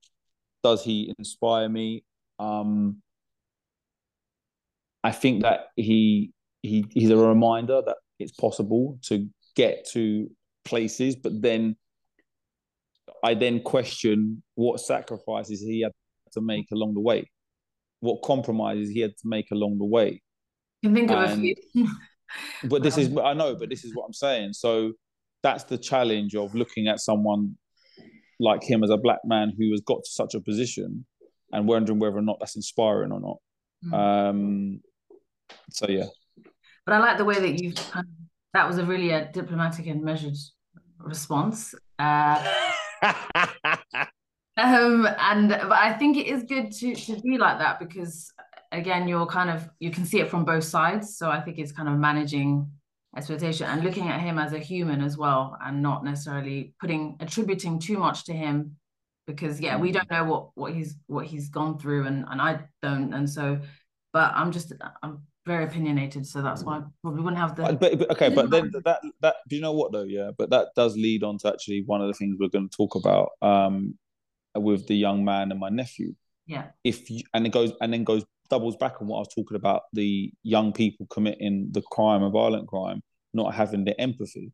does 0.64 0.84
he 0.84 1.14
inspire 1.18 1.70
me? 1.70 2.04
Um, 2.40 3.02
I 5.04 5.12
think 5.12 5.44
that 5.44 5.68
he 5.76 6.32
he 6.62 6.86
he's 6.92 7.10
a 7.10 7.18
reminder 7.18 7.82
that 7.86 7.98
it's 8.22 8.32
possible 8.32 9.00
to 9.04 9.28
get 9.56 9.88
to 9.92 10.30
places, 10.66 11.16
but 11.16 11.42
then 11.42 11.76
I 13.24 13.34
then 13.34 13.62
question 13.62 14.44
what 14.56 14.80
sacrifices 14.80 15.62
he 15.62 15.82
had 15.82 15.92
to 16.34 16.42
make 16.42 16.68
along 16.72 16.94
the 16.94 17.00
way, 17.00 17.30
what 18.00 18.22
compromises 18.24 18.90
he 18.90 19.02
had 19.02 19.12
to 19.18 19.28
make 19.28 19.52
along 19.52 19.78
the 19.78 19.86
way. 19.86 20.22
Can 20.84 20.94
think 20.94 21.12
of 21.12 21.30
a 21.30 21.36
few. 21.36 21.56
but 22.64 22.82
this 22.82 22.98
is 22.98 23.16
I 23.18 23.34
know, 23.34 23.56
but 23.56 23.70
this 23.70 23.84
is 23.84 23.96
what 23.96 24.06
I'm 24.06 24.14
saying. 24.14 24.54
So 24.54 24.94
that's 25.44 25.64
the 25.66 25.78
challenge 25.78 26.36
of 26.36 26.56
looking 26.56 26.88
at 26.88 27.00
someone 27.00 27.58
like 28.40 28.64
him 28.64 28.84
as 28.84 28.90
a 28.90 28.98
black 28.98 29.20
man 29.24 29.54
who 29.58 29.70
has 29.72 29.82
got 29.82 29.98
to 30.04 30.10
such 30.10 30.34
a 30.34 30.42
position 30.42 31.06
and 31.52 31.68
wondering 31.68 32.00
whether 32.00 32.18
or 32.18 32.22
not 32.22 32.38
that's 32.40 32.56
inspiring 32.56 33.12
or 33.12 33.20
not. 33.20 33.38
Mm. 33.86 34.30
Um, 34.30 34.82
so 35.70 35.88
yeah. 35.88 36.06
But 36.86 36.96
I 36.96 37.00
like 37.00 37.18
the 37.18 37.26
way 37.26 37.40
that 37.40 37.62
you've. 37.62 37.76
that 38.54 38.68
was 38.68 38.78
a 38.78 38.86
really 38.86 39.12
a 39.12 39.24
uh, 39.24 39.32
diplomatic 39.32 39.88
and 39.88 40.04
measured 40.04 40.38
response. 40.98 41.74
Uh, 42.00 42.44
um, 44.58 45.08
and 45.20 45.50
but 45.50 45.72
I 45.72 45.94
think 45.94 46.18
it 46.18 46.28
is 46.28 46.44
good 46.44 46.72
to 46.74 46.96
to 46.96 47.22
be 47.22 47.38
like 47.38 47.60
that 47.60 47.80
because 47.80 48.32
again 48.72 49.08
you're 49.08 49.26
kind 49.26 49.50
of 49.50 49.70
you 49.80 49.92
can 49.92 50.06
see 50.06 50.20
it 50.20 50.30
from 50.30 50.46
both 50.46 50.64
sides 50.64 51.18
so 51.18 51.30
i 51.30 51.40
think 51.40 51.58
it's 51.58 51.72
kind 51.72 51.90
of 51.90 51.98
managing 51.98 52.70
expectation 53.18 53.68
and 53.68 53.84
looking 53.84 54.08
at 54.08 54.22
him 54.22 54.40
as 54.40 54.54
a 54.54 54.60
human 54.60 55.02
as 55.02 55.18
well 55.18 55.58
and 55.62 55.82
not 55.82 56.04
necessarily 56.04 56.74
putting 56.80 57.18
attributing 57.20 57.80
too 57.80 57.98
much 57.98 58.24
to 58.26 58.34
him 58.34 58.78
because 59.28 59.60
yeah 59.60 59.76
we 59.78 59.92
don't 59.92 60.10
know 60.10 60.24
what 60.24 60.50
what 60.56 60.74
he's 60.74 60.96
what 61.08 61.26
he's 61.26 61.50
gone 61.50 61.78
through 61.78 62.08
and 62.08 62.26
and 62.30 62.42
i 62.42 62.60
don't 62.82 63.14
and 63.14 63.30
so 63.30 63.60
but 64.14 64.32
i'm 64.34 64.52
just 64.52 64.72
i'm 65.04 65.22
very 65.46 65.64
opinionated 65.64 66.26
so 66.26 66.42
that's 66.42 66.64
why 66.64 66.78
I 66.78 66.82
probably 67.02 67.24
wouldn't 67.24 67.42
have 67.42 67.56
the 67.56 67.64
but, 67.74 67.98
but 67.98 68.12
okay 68.12 68.30
but 68.30 68.52
then 68.52 68.72
that 68.86 69.02
that 69.22 69.36
do 69.50 69.56
you 69.56 69.62
know 69.62 69.74
what 69.74 69.92
though 69.92 70.04
yeah? 70.04 70.32
But 70.38 70.52
that 70.52 70.70
does 70.76 70.96
lead 70.96 71.24
on 71.24 71.40
to 71.40 71.48
actually 71.48 71.84
one 71.86 72.02
of 72.02 72.08
the 72.08 72.14
things 72.14 72.38
we're 72.40 72.50
going 72.50 72.70
to 72.70 72.78
talk 72.78 72.96
about 72.96 73.32
um 73.42 73.96
with 74.56 74.88
the 74.88 74.96
young 74.96 75.24
man 75.24 75.52
and 75.52 75.60
my 75.60 75.70
nephew. 75.70 76.14
Yeah. 76.46 76.66
If 76.84 77.10
you 77.10 77.24
and 77.34 77.46
it 77.46 77.52
goes 77.52 77.74
and 77.82 77.94
then 77.94 78.04
goes 78.04 78.26
doubles 78.50 78.76
back 78.76 79.02
on 79.02 79.08
what 79.08 79.18
I 79.18 79.20
was 79.20 79.34
talking 79.34 79.56
about 79.56 79.84
the 79.94 80.32
young 80.44 80.74
people 80.74 81.08
committing 81.10 81.70
the 81.72 81.82
crime, 81.82 82.22
a 82.22 82.30
violent 82.30 82.68
crime, 82.68 83.02
not 83.34 83.54
having 83.54 83.86
the 83.86 84.00
empathy. 84.00 84.52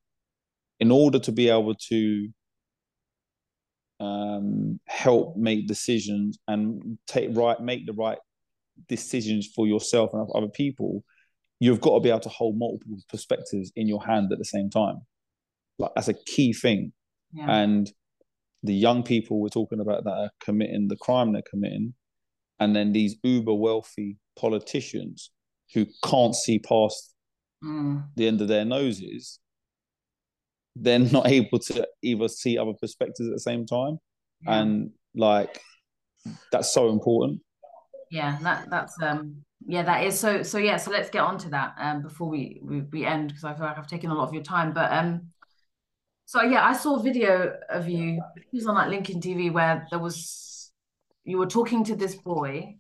In 0.80 0.91
order 0.91 1.17
to 1.17 1.32
be 1.32 1.50
able 1.50 1.73
to 1.73 2.30
um, 4.00 4.80
help 4.86 5.36
make 5.36 5.67
decisions 5.67 6.38
and 6.47 7.00
take 7.08 7.36
right, 7.36 7.60
make 7.60 7.88
the 7.88 7.93
right 7.93 8.19
decisions 8.88 9.50
for 9.56 9.68
yourself 9.68 10.12
and 10.13 10.28
other 10.36 10.48
people, 10.48 11.04
you've 11.60 11.82
got 11.82 11.96
to 11.96 12.00
be 12.00 12.10
able 12.10 12.20
to 12.22 12.30
hold 12.30 12.58
multiple 12.58 12.98
perspectives 13.10 13.72
in 13.76 13.88
your 13.88 14.04
hand 14.04 14.32
at 14.32 14.38
the 14.38 14.46
same 14.46 14.70
time. 14.70 15.02
Like 15.80 15.92
that's 15.96 16.08
a 16.08 16.13
key 16.13 16.54
thing. 16.54 16.94
Yeah. 17.34 17.52
And 17.52 17.92
the 18.63 18.74
young 18.74 19.04
people 19.04 19.40
we're 19.40 19.50
talking 19.50 19.80
about 19.80 20.04
that 20.04 20.12
are 20.12 20.32
committing 20.42 20.88
the 20.88 20.98
crime 20.98 21.34
they're 21.34 21.44
committing, 21.50 21.94
and 22.60 22.76
then 22.76 22.92
these 22.92 23.16
uber 23.24 23.54
wealthy 23.54 24.18
politicians 24.38 25.32
who 25.74 25.86
can't 26.04 26.36
see 26.36 26.60
past 26.60 27.13
mm. 27.63 28.04
the 28.16 28.28
end 28.28 28.42
of 28.42 28.48
their 28.48 28.66
noses, 28.66 29.40
they're 30.76 31.00
not 31.00 31.28
able 31.32 31.60
to 31.60 31.88
either 32.02 32.28
see 32.28 32.58
other 32.58 32.74
perspectives 32.80 33.28
at 33.28 33.34
the 33.34 33.40
same 33.40 33.66
time. 33.66 34.00
Yeah. 34.42 34.60
And 34.60 34.92
like 35.16 35.62
that's 36.52 36.72
so 36.72 36.90
important. 36.90 37.42
Yeah, 38.12 38.38
that 38.41 38.70
that's 38.70 38.96
um 39.02 39.43
yeah, 39.65 39.84
that 39.84 40.04
is 40.04 40.20
so 40.20 40.43
so 40.43 40.58
yeah, 40.58 40.78
so 40.78 40.91
let's 40.91 41.10
get 41.10 41.22
on 41.22 41.38
to 41.39 41.50
that 41.50 41.76
um 41.80 42.02
before 42.02 42.30
we 42.30 42.60
we, 42.63 42.82
we 42.82 43.06
end 43.06 43.30
because 43.30 43.43
I 43.43 43.54
feel 43.54 43.65
like 43.65 43.78
I've 43.78 43.88
taken 43.88 44.10
a 44.10 44.15
lot 44.15 44.28
of 44.28 44.34
your 44.34 44.43
time. 44.43 44.74
But 44.74 44.91
um 44.91 45.30
so 46.26 46.41
yeah, 46.41 46.65
I 46.65 46.74
saw 46.74 46.98
a 46.98 47.04
video 47.04 47.58
of 47.70 47.88
you. 47.88 48.22
It 48.36 48.43
was 48.54 48.67
on 48.67 48.76
like 48.76 48.89
LinkedIn 48.89 49.22
TV 49.22 49.52
where 49.52 49.88
there 49.89 50.00
was 50.00 50.72
you 51.24 51.38
were 51.38 51.48
talking 51.48 51.84
to 51.86 51.96
this 51.96 52.15
boy 52.15 52.76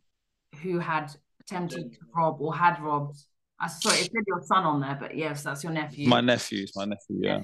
who 0.61 0.79
had 0.79 1.13
attempted 1.41 1.93
to 1.93 1.99
rob 2.15 2.41
or 2.41 2.55
had 2.55 2.81
robbed. 2.81 3.17
I 3.59 3.67
saw 3.67 3.89
it 3.89 3.95
said 3.95 4.23
your 4.27 4.41
son 4.43 4.63
on 4.63 4.81
there, 4.81 4.97
but 4.99 5.15
yes, 5.15 5.43
that's 5.43 5.63
your 5.63 5.73
nephew. 5.73 6.07
My 6.07 6.21
nephew, 6.21 6.65
my 6.75 6.85
nephew, 6.85 7.19
yeah. 7.21 7.41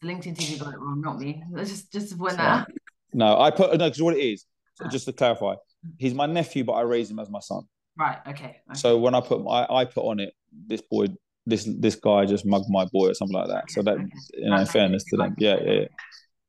The 0.00 0.08
LinkedIn 0.08 0.36
TV 0.36 0.58
got 0.58 0.72
it 0.72 0.80
wrong, 0.80 1.00
not 1.00 1.18
me. 1.18 1.42
Let's 1.50 1.70
just 1.70 1.92
just 1.92 2.12
avoid 2.12 2.32
that. 2.32 2.68
No, 3.12 3.38
I 3.38 3.50
put 3.50 3.70
no 3.78 3.86
because 3.86 4.02
what 4.02 4.16
it 4.16 4.20
is. 4.20 4.46
So 4.74 4.86
ah. 4.86 4.88
just 4.88 5.04
to 5.06 5.12
clarify, 5.12 5.54
he's 5.98 6.14
my 6.14 6.26
nephew, 6.26 6.64
but 6.64 6.72
I 6.72 6.82
raise 6.82 7.10
him 7.10 7.18
as 7.18 7.30
my 7.30 7.40
son. 7.40 7.64
Right. 7.98 8.18
Okay. 8.26 8.44
okay. 8.44 8.74
So 8.74 8.98
when 8.98 9.14
I 9.14 9.20
put 9.20 9.46
I, 9.48 9.66
I 9.70 9.84
put 9.84 10.04
on 10.04 10.20
it, 10.20 10.34
this 10.66 10.82
boy 10.82 11.06
this 11.46 11.68
this 11.78 11.94
guy 11.94 12.24
just 12.24 12.46
mugged 12.46 12.68
my 12.68 12.86
boy 12.86 13.10
or 13.10 13.14
something 13.14 13.36
like 13.36 13.48
that. 13.48 13.70
So 13.70 13.82
that 13.82 13.94
okay. 13.94 14.08
you 14.34 14.50
know, 14.50 14.56
in 14.56 14.66
fairness 14.66 15.04
to 15.10 15.16
them, 15.16 15.34
yeah, 15.38 15.56
yeah, 15.62 15.72
yeah. 15.72 15.86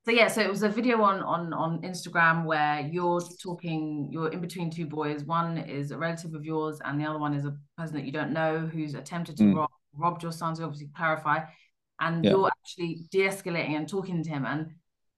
So 0.06 0.12
yeah, 0.12 0.28
so 0.28 0.42
it 0.42 0.50
was 0.50 0.64
a 0.64 0.70
video 0.70 1.02
on 1.02 1.22
on 1.22 1.52
on 1.54 1.82
Instagram 1.82 2.46
where 2.46 2.80
you're 2.80 3.22
talking, 3.42 4.08
you're 4.12 4.30
in 4.30 4.40
between 4.40 4.70
two 4.70 4.86
boys. 4.86 5.24
One 5.24 5.58
is 5.58 5.92
a 5.92 5.98
relative 5.98 6.34
of 6.34 6.46
yours, 6.46 6.80
and 6.86 7.00
the 7.00 7.06
other 7.06 7.20
one 7.20 7.34
is 7.34 7.46
a 7.46 7.56
person 7.78 7.96
that 7.96 8.06
you 8.06 8.12
don't 8.12 8.32
know 8.32 8.60
who's 8.60 8.94
attempted 8.94 9.38
to 9.38 9.44
mm. 9.44 9.56
rob 9.56 9.70
robbed 9.98 10.24
your 10.24 10.32
son. 10.32 10.56
So 10.56 10.64
obviously 10.64 10.90
clarify, 10.96 11.46
and 12.00 12.24
yeah. 12.24 12.32
you're 12.32 12.48
actually 12.48 13.08
de-escalating 13.12 13.76
and 13.76 13.90
talking 13.90 14.24
to 14.24 14.30
him 14.30 14.46
and 14.46 14.68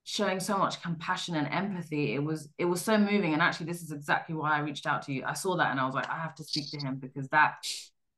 showing 0.08 0.40
so 0.40 0.58
much 0.58 0.82
compassion 0.82 1.36
and 1.36 1.48
empathy. 1.52 2.14
It 2.16 2.24
was 2.24 2.48
it 2.58 2.64
was 2.64 2.82
so 2.82 2.98
moving, 2.98 3.34
and 3.34 3.42
actually, 3.42 3.66
this 3.66 3.82
is 3.82 3.92
exactly 3.92 4.36
why 4.36 4.56
I 4.56 4.60
reached 4.60 4.88
out 4.88 5.02
to 5.04 5.14
you. 5.14 5.24
I 5.26 5.34
saw 5.34 5.58
that 5.58 5.70
and 5.70 5.80
I 5.80 5.86
was 5.86 5.94
like, 5.94 6.10
I 6.10 6.18
have 6.18 6.34
to 6.36 6.46
speak 6.46 6.72
to 6.72 6.80
him 6.80 6.96
because 6.96 7.28
that 7.30 7.56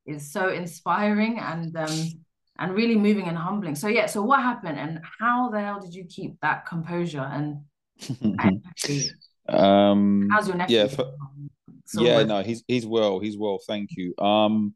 is 0.05 0.31
so 0.31 0.49
inspiring 0.49 1.39
and 1.39 1.75
um 1.75 2.09
and 2.59 2.75
really 2.75 2.95
moving 2.95 3.27
and 3.27 3.35
humbling. 3.37 3.73
So 3.73 3.87
yeah, 3.87 4.05
so 4.05 4.21
what 4.21 4.41
happened 4.41 4.77
and 4.77 4.99
how 5.19 5.49
the 5.49 5.61
hell 5.61 5.79
did 5.79 5.95
you 5.95 6.05
keep 6.05 6.39
that 6.41 6.67
composure 6.67 7.27
and 7.27 7.63
um 9.49 10.27
how's 10.31 10.47
your 10.47 10.57
nephew? 10.57 10.77
Yeah, 10.77 10.87
for, 10.87 11.11
yeah, 11.95 12.23
no, 12.23 12.43
he's 12.43 12.63
he's 12.67 12.85
well, 12.85 13.19
he's 13.19 13.35
well, 13.35 13.59
thank 13.65 13.89
you. 13.97 14.13
Um 14.23 14.75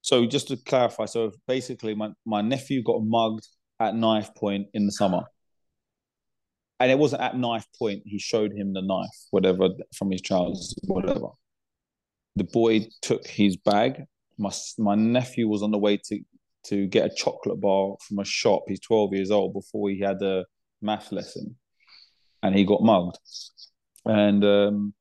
so 0.00 0.24
just 0.24 0.48
to 0.48 0.56
clarify, 0.56 1.04
so 1.04 1.30
basically 1.46 1.94
my, 1.94 2.10
my 2.24 2.40
nephew 2.40 2.82
got 2.82 3.02
mugged 3.04 3.46
at 3.78 3.94
knife 3.94 4.34
point 4.34 4.68
in 4.72 4.86
the 4.86 4.92
summer. 4.92 5.24
And 6.82 6.90
it 6.90 6.98
wasn't 6.98 7.22
at 7.22 7.38
knife 7.38 7.66
point, 7.78 8.02
he 8.04 8.18
showed 8.18 8.52
him 8.52 8.72
the 8.72 8.82
knife, 8.82 9.26
whatever 9.30 9.68
from 9.94 10.10
his 10.10 10.20
trousers, 10.20 10.74
whatever. 10.84 11.28
The 12.36 12.44
boy 12.44 12.88
took 13.00 13.26
his 13.26 13.56
bag 13.56 14.04
my 14.38 14.50
my 14.78 14.94
nephew 14.94 15.48
was 15.48 15.62
on 15.62 15.70
the 15.70 15.78
way 15.78 15.96
to 15.96 16.20
to 16.64 16.86
get 16.86 17.10
a 17.10 17.14
chocolate 17.14 17.60
bar 17.60 17.96
from 18.06 18.18
a 18.20 18.24
shop. 18.24 18.62
He's 18.68 18.80
12 18.80 19.14
years 19.14 19.30
old 19.30 19.52
before 19.52 19.90
he 19.90 19.98
had 19.98 20.22
a 20.22 20.44
math 20.80 21.10
lesson, 21.10 21.56
and 22.42 22.54
he 22.54 22.64
got 22.64 22.82
mugged, 22.82 23.18
and 24.04 24.44
um, 24.44 24.94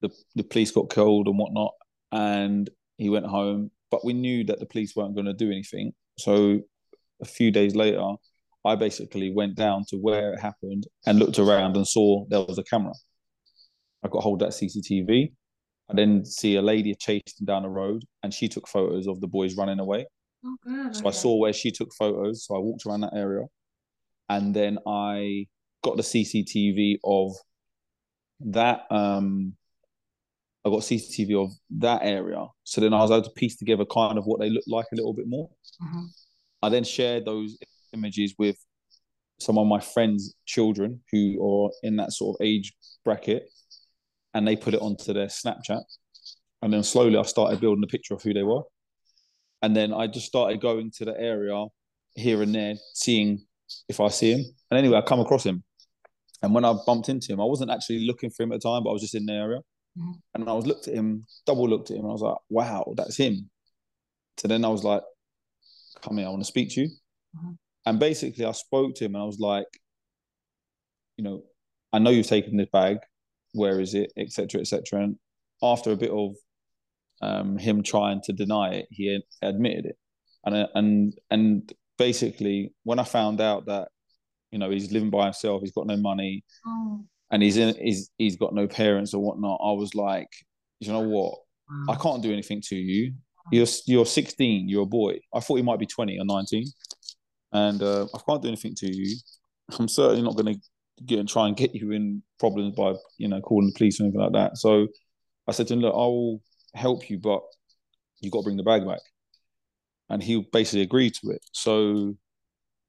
the 0.00 0.10
the 0.34 0.44
police 0.44 0.70
got 0.70 0.90
killed 0.90 1.26
and 1.26 1.38
whatnot, 1.38 1.72
and 2.12 2.68
he 2.98 3.10
went 3.10 3.26
home. 3.26 3.70
But 3.90 4.04
we 4.04 4.12
knew 4.12 4.44
that 4.44 4.60
the 4.60 4.66
police 4.66 4.94
weren't 4.94 5.14
going 5.14 5.26
to 5.26 5.34
do 5.34 5.50
anything, 5.50 5.92
so 6.18 6.60
a 7.20 7.26
few 7.26 7.50
days 7.50 7.74
later, 7.74 8.14
I 8.64 8.74
basically 8.74 9.32
went 9.32 9.54
down 9.54 9.84
to 9.88 9.96
where 9.96 10.34
it 10.34 10.40
happened 10.40 10.86
and 11.06 11.18
looked 11.18 11.38
around 11.38 11.76
and 11.76 11.86
saw 11.86 12.26
there 12.28 12.40
was 12.40 12.58
a 12.58 12.64
camera. 12.64 12.92
I 14.04 14.08
got 14.08 14.22
hold 14.22 14.42
of 14.42 14.50
that 14.50 14.54
CCTV 14.54 15.32
I 15.90 15.94
then 15.94 16.24
see 16.24 16.54
a 16.56 16.62
lady 16.62 16.94
chasing 16.94 17.44
down 17.44 17.62
the 17.62 17.68
road, 17.68 18.04
and 18.22 18.32
she 18.32 18.48
took 18.48 18.68
photos 18.68 19.08
of 19.08 19.20
the 19.20 19.26
boys 19.26 19.56
running 19.56 19.80
away. 19.80 20.06
Oh. 20.44 20.56
So 20.92 21.00
okay. 21.00 21.08
I 21.08 21.10
saw 21.10 21.36
where 21.36 21.52
she 21.52 21.72
took 21.72 21.92
photos. 21.98 22.46
So 22.46 22.54
I 22.54 22.58
walked 22.58 22.86
around 22.86 23.00
that 23.00 23.14
area, 23.14 23.46
and 24.28 24.54
then 24.54 24.78
I 24.86 25.46
got 25.82 25.96
the 25.96 26.02
CCTV 26.02 26.98
of 27.04 27.32
that. 28.52 28.82
Um, 28.90 29.54
I 30.64 30.68
got 30.68 30.80
CCTV 30.80 31.44
of 31.44 31.50
that 31.78 32.02
area. 32.04 32.46
So 32.64 32.80
then 32.80 32.94
I 32.94 32.98
was 32.98 33.10
able 33.10 33.22
to 33.22 33.30
piece 33.30 33.56
together 33.56 33.84
kind 33.86 34.18
of 34.18 34.24
what 34.26 34.40
they 34.40 34.50
looked 34.50 34.68
like 34.68 34.86
a 34.92 34.96
little 34.96 35.14
bit 35.14 35.26
more. 35.26 35.48
Mm-hmm. 35.82 36.04
I 36.62 36.68
then 36.68 36.84
shared 36.84 37.24
those 37.24 37.58
images 37.92 38.34
with 38.38 38.56
some 39.38 39.58
of 39.58 39.66
my 39.66 39.80
friends' 39.80 40.34
children 40.46 41.00
who 41.10 41.38
are 41.42 41.70
in 41.82 41.96
that 41.96 42.12
sort 42.12 42.36
of 42.36 42.44
age 42.44 42.72
bracket 43.04 43.48
and 44.34 44.46
they 44.46 44.56
put 44.56 44.74
it 44.74 44.80
onto 44.80 45.12
their 45.12 45.26
Snapchat. 45.26 45.82
And 46.62 46.72
then 46.72 46.82
slowly 46.82 47.16
I 47.16 47.22
started 47.22 47.60
building 47.60 47.84
a 47.84 47.86
picture 47.86 48.14
of 48.14 48.22
who 48.22 48.34
they 48.34 48.42
were. 48.42 48.62
And 49.62 49.74
then 49.74 49.92
I 49.92 50.06
just 50.06 50.26
started 50.26 50.60
going 50.60 50.90
to 50.92 51.04
the 51.04 51.18
area 51.18 51.64
here 52.14 52.42
and 52.42 52.54
there, 52.54 52.74
seeing 52.94 53.44
if 53.88 54.00
I 54.00 54.08
see 54.08 54.32
him. 54.32 54.44
And 54.70 54.78
anyway, 54.78 54.98
I 54.98 55.02
come 55.02 55.20
across 55.20 55.44
him. 55.44 55.62
And 56.42 56.54
when 56.54 56.64
I 56.64 56.74
bumped 56.86 57.08
into 57.08 57.32
him, 57.32 57.40
I 57.40 57.44
wasn't 57.44 57.70
actually 57.70 58.06
looking 58.06 58.30
for 58.30 58.42
him 58.42 58.52
at 58.52 58.60
the 58.60 58.68
time, 58.68 58.84
but 58.84 58.90
I 58.90 58.92
was 58.92 59.02
just 59.02 59.14
in 59.14 59.26
the 59.26 59.32
area. 59.32 59.58
Mm-hmm. 59.98 60.12
And 60.34 60.48
I 60.48 60.52
was 60.52 60.66
looked 60.66 60.88
at 60.88 60.94
him, 60.94 61.26
double 61.46 61.68
looked 61.68 61.90
at 61.90 61.96
him, 61.96 62.04
and 62.04 62.10
I 62.10 62.12
was 62.12 62.22
like, 62.22 62.38
wow, 62.48 62.94
that's 62.96 63.16
him. 63.16 63.50
So 64.38 64.48
then 64.48 64.64
I 64.64 64.68
was 64.68 64.84
like, 64.84 65.02
come 66.02 66.16
here, 66.16 66.26
I 66.26 66.30
want 66.30 66.40
to 66.40 66.46
speak 66.46 66.70
to 66.70 66.82
you. 66.82 66.88
Mm-hmm. 67.36 67.52
And 67.86 67.98
basically 67.98 68.44
I 68.44 68.52
spoke 68.52 68.94
to 68.96 69.04
him 69.04 69.14
and 69.14 69.22
I 69.22 69.26
was 69.26 69.38
like, 69.38 69.66
you 71.16 71.24
know, 71.24 71.42
I 71.92 71.98
know 71.98 72.10
you've 72.10 72.26
taken 72.26 72.56
this 72.56 72.68
bag 72.72 72.98
where 73.52 73.80
is 73.80 73.94
it, 73.94 74.12
etc., 74.16 74.60
etc. 74.60 75.02
And 75.02 75.16
after 75.62 75.90
a 75.90 75.96
bit 75.96 76.10
of 76.10 76.34
um, 77.20 77.58
him 77.58 77.82
trying 77.82 78.20
to 78.22 78.32
deny 78.32 78.74
it, 78.74 78.86
he 78.90 79.20
admitted 79.42 79.86
it, 79.86 79.96
and 80.44 80.68
and 80.74 81.14
and 81.30 81.72
basically, 81.98 82.72
when 82.84 82.98
I 82.98 83.04
found 83.04 83.40
out 83.40 83.66
that 83.66 83.88
you 84.50 84.58
know 84.58 84.70
he's 84.70 84.92
living 84.92 85.10
by 85.10 85.24
himself, 85.24 85.62
he's 85.62 85.72
got 85.72 85.86
no 85.86 85.96
money, 85.96 86.44
oh. 86.66 87.04
and 87.30 87.42
he's 87.42 87.56
in 87.56 87.74
he's 87.74 88.10
he's 88.16 88.36
got 88.36 88.54
no 88.54 88.66
parents 88.66 89.14
or 89.14 89.22
whatnot, 89.22 89.60
I 89.62 89.72
was 89.72 89.94
like, 89.94 90.28
you 90.80 90.92
know 90.92 91.00
what. 91.00 91.38
I 91.88 91.94
can't 91.94 92.20
do 92.20 92.32
anything 92.32 92.60
to 92.62 92.74
you. 92.74 93.12
You're 93.52 93.66
you're 93.86 94.04
16, 94.04 94.68
you're 94.68 94.82
a 94.82 94.86
boy. 94.86 95.20
I 95.32 95.38
thought 95.38 95.54
he 95.54 95.62
might 95.62 95.78
be 95.78 95.86
20 95.86 96.18
or 96.18 96.24
19, 96.24 96.64
and 97.52 97.82
uh, 97.82 98.06
I 98.14 98.18
can't 98.26 98.42
do 98.42 98.48
anything 98.48 98.74
to 98.76 98.94
you. 98.94 99.16
I'm 99.78 99.88
certainly 99.88 100.22
not 100.22 100.36
going 100.36 100.54
to 100.54 100.60
get 101.04 101.18
and 101.18 101.28
try 101.28 101.46
and 101.46 101.56
get 101.56 101.74
you 101.74 101.92
in 101.92 102.22
problems 102.38 102.74
by 102.74 102.94
you 103.18 103.28
know 103.28 103.40
calling 103.40 103.68
the 103.68 103.74
police 103.76 104.00
or 104.00 104.04
anything 104.04 104.20
like 104.20 104.32
that. 104.32 104.58
So 104.58 104.86
I 105.48 105.52
said 105.52 105.68
to 105.68 105.74
him, 105.74 105.80
look, 105.80 105.94
I 105.94 105.98
will 105.98 106.42
help 106.74 107.10
you, 107.10 107.18
but 107.18 107.42
you 108.20 108.30
got 108.30 108.40
to 108.40 108.44
bring 108.44 108.56
the 108.56 108.62
bag 108.62 108.86
back. 108.86 109.00
And 110.08 110.22
he 110.22 110.46
basically 110.52 110.82
agreed 110.82 111.14
to 111.14 111.30
it. 111.30 111.40
So 111.52 112.14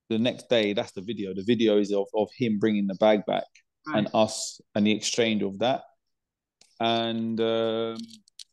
the 0.09 0.19
next 0.19 0.49
day, 0.49 0.73
that's 0.73 0.91
the 0.91 1.01
video. 1.01 1.33
The 1.33 1.43
video 1.43 1.77
is 1.77 1.91
of, 1.91 2.07
of 2.15 2.29
him 2.35 2.59
bringing 2.59 2.87
the 2.87 2.95
bag 2.95 3.25
back 3.25 3.45
right. 3.87 3.99
and 3.99 4.09
us 4.13 4.59
and 4.75 4.85
the 4.85 4.91
exchange 4.91 5.43
of 5.43 5.59
that. 5.59 5.81
And 6.79 7.39
um, 7.39 7.97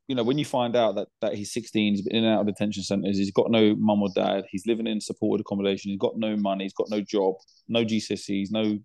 you 0.09 0.15
know, 0.15 0.25
when 0.25 0.39
you 0.39 0.45
find 0.45 0.75
out 0.75 0.97
that 0.97 1.09
that 1.21 1.35
he's 1.35 1.53
16, 1.53 1.95
he's 1.95 2.03
been 2.03 2.17
in 2.17 2.25
and 2.25 2.35
out 2.35 2.41
of 2.41 2.47
detention 2.47 2.83
centers, 2.83 3.19
he's 3.19 3.31
got 3.31 3.51
no 3.51 3.77
mum 3.77 4.03
or 4.03 4.09
dad, 4.15 4.45
he's 4.51 4.67
living 4.67 4.87
in 4.87 5.01
supported 5.01 5.43
accommodation, 5.43 5.91
he's 5.91 6.01
got 6.01 6.17
no 6.17 6.37
money, 6.37 6.65
he's 6.65 6.75
got 6.75 6.91
no 6.91 7.01
job, 7.01 7.35
no 7.69 7.85
GCSEs, 7.85 8.49
no 8.51 8.79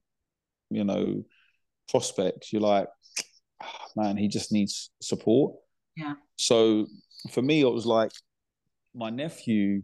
you 0.73 0.83
know, 0.83 1.23
prospects, 1.89 2.51
you're 2.51 2.61
like, 2.61 2.87
oh, 3.61 3.85
man, 3.95 4.17
he 4.17 4.27
just 4.27 4.51
needs 4.51 4.89
support. 5.01 5.55
Yeah. 5.95 6.15
So 6.35 6.87
for 7.31 7.41
me, 7.41 7.61
it 7.61 7.71
was 7.71 7.85
like 7.85 8.11
my 8.95 9.09
nephew. 9.09 9.83